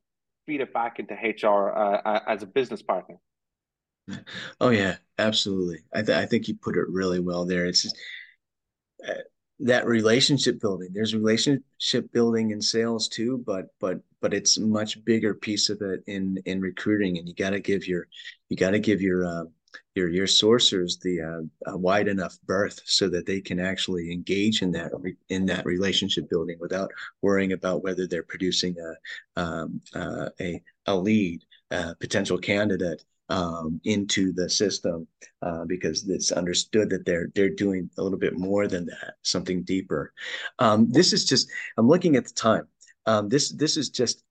feed 0.46 0.60
it 0.60 0.72
back 0.72 0.98
into 0.98 1.14
HR 1.14 1.72
uh, 1.76 2.20
as 2.26 2.42
a 2.42 2.46
business 2.46 2.82
partner. 2.82 3.16
Oh 4.60 4.70
yeah, 4.70 4.96
absolutely. 5.18 5.78
I 5.94 6.02
th- 6.02 6.18
I 6.18 6.26
think 6.26 6.48
you 6.48 6.54
put 6.54 6.76
it 6.76 6.88
really 6.88 7.20
well 7.20 7.44
there. 7.44 7.66
It's 7.66 7.82
just, 7.82 7.96
that 9.60 9.86
relationship 9.86 10.60
building. 10.60 10.88
There's 10.92 11.14
relationship 11.14 12.10
building 12.12 12.50
in 12.50 12.60
sales 12.60 13.08
too, 13.08 13.42
but 13.46 13.66
but 13.78 14.00
but 14.20 14.34
it's 14.34 14.58
a 14.58 14.62
much 14.62 15.02
bigger 15.04 15.34
piece 15.34 15.68
of 15.68 15.80
it 15.82 16.02
in 16.06 16.38
in 16.46 16.60
recruiting, 16.60 17.18
and 17.18 17.28
you 17.28 17.34
got 17.34 17.50
to 17.50 17.60
give 17.60 17.86
your 17.86 18.06
you 18.48 18.56
got 18.56 18.70
to 18.70 18.78
give 18.78 19.00
your 19.02 19.26
uh, 19.26 19.44
your 19.94 20.08
your 20.08 20.26
sourcers 20.26 20.98
the 21.00 21.20
uh, 21.66 21.76
wide 21.76 22.08
enough 22.08 22.38
berth 22.46 22.80
so 22.84 23.08
that 23.08 23.26
they 23.26 23.40
can 23.40 23.60
actually 23.60 24.10
engage 24.10 24.62
in 24.62 24.72
that 24.72 24.92
in 25.28 25.46
that 25.46 25.66
relationship 25.66 26.28
building 26.30 26.56
without 26.60 26.90
worrying 27.22 27.52
about 27.52 27.82
whether 27.82 28.06
they're 28.06 28.22
producing 28.22 28.76
a 28.78 29.40
um, 29.40 29.80
uh, 29.94 30.30
a 30.40 30.62
a 30.86 30.96
lead 30.96 31.44
uh, 31.70 31.94
potential 32.00 32.38
candidate 32.38 33.04
um, 33.30 33.80
into 33.84 34.32
the 34.32 34.50
system 34.50 35.06
uh, 35.42 35.64
because 35.64 36.06
it's 36.08 36.32
understood 36.32 36.90
that 36.90 37.06
they're 37.06 37.28
they're 37.34 37.54
doing 37.54 37.88
a 37.96 38.02
little 38.02 38.18
bit 38.18 38.36
more 38.36 38.66
than 38.66 38.86
that, 38.86 39.14
something 39.22 39.62
deeper. 39.62 40.12
Um, 40.58 40.90
this 40.90 41.12
is 41.12 41.24
just 41.24 41.48
I'm 41.78 41.88
looking 41.88 42.16
at 42.16 42.24
the 42.24 42.34
time. 42.34 42.66
Um, 43.06 43.28
this 43.28 43.50
this 43.50 43.76
is 43.76 43.88
just 43.88 44.22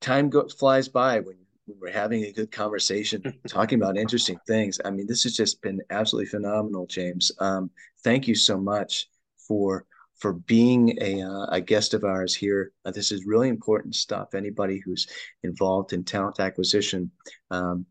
time 0.00 0.28
goes 0.28 0.52
flies 0.52 0.88
by 0.88 1.20
when, 1.20 1.36
when 1.64 1.78
we're 1.80 1.90
having 1.92 2.24
a 2.24 2.32
good 2.32 2.52
conversation, 2.52 3.22
talking 3.48 3.80
about 3.80 3.96
interesting 3.96 4.38
things. 4.46 4.78
I 4.84 4.90
mean, 4.90 5.06
this 5.06 5.22
has 5.22 5.34
just 5.34 5.62
been 5.62 5.80
absolutely 5.90 6.28
phenomenal, 6.28 6.86
James. 6.86 7.32
Um, 7.38 7.70
thank 8.04 8.28
you 8.28 8.34
so 8.34 8.58
much 8.58 9.08
for 9.48 9.86
for 10.22 10.34
being 10.34 10.96
a, 11.00 11.20
uh, 11.20 11.46
a 11.46 11.60
guest 11.60 11.94
of 11.94 12.04
ours 12.04 12.32
here. 12.32 12.70
Uh, 12.84 12.92
this 12.92 13.10
is 13.10 13.26
really 13.26 13.48
important 13.48 13.96
stuff. 13.96 14.34
Anybody 14.34 14.78
who's 14.78 15.08
involved 15.42 15.92
in 15.92 16.04
talent 16.04 16.38
acquisition, 16.38 17.10
um, 17.50 17.84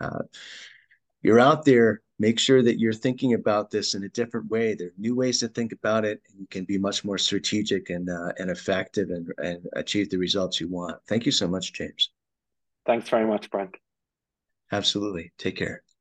uh, 0.00 0.24
you're 1.22 1.38
out 1.38 1.64
there, 1.64 2.02
make 2.18 2.40
sure 2.40 2.60
that 2.60 2.80
you're 2.80 2.92
thinking 2.92 3.34
about 3.34 3.70
this 3.70 3.94
in 3.94 4.02
a 4.02 4.08
different 4.08 4.50
way. 4.50 4.74
There 4.74 4.88
are 4.88 4.98
new 4.98 5.14
ways 5.14 5.38
to 5.40 5.48
think 5.48 5.70
about 5.70 6.04
it, 6.04 6.20
and 6.28 6.40
you 6.40 6.48
can 6.50 6.64
be 6.64 6.76
much 6.76 7.04
more 7.04 7.18
strategic 7.18 7.88
and, 7.90 8.10
uh, 8.10 8.32
and 8.40 8.50
effective 8.50 9.10
and, 9.10 9.32
and 9.38 9.64
achieve 9.74 10.10
the 10.10 10.18
results 10.18 10.60
you 10.60 10.68
want. 10.68 10.96
Thank 11.06 11.24
you 11.24 11.32
so 11.32 11.46
much, 11.46 11.72
James. 11.72 12.10
Thanks 12.84 13.08
very 13.08 13.26
much, 13.26 13.48
Brent. 13.48 13.76
Absolutely. 14.72 15.30
Take 15.38 15.56
care. 15.56 15.85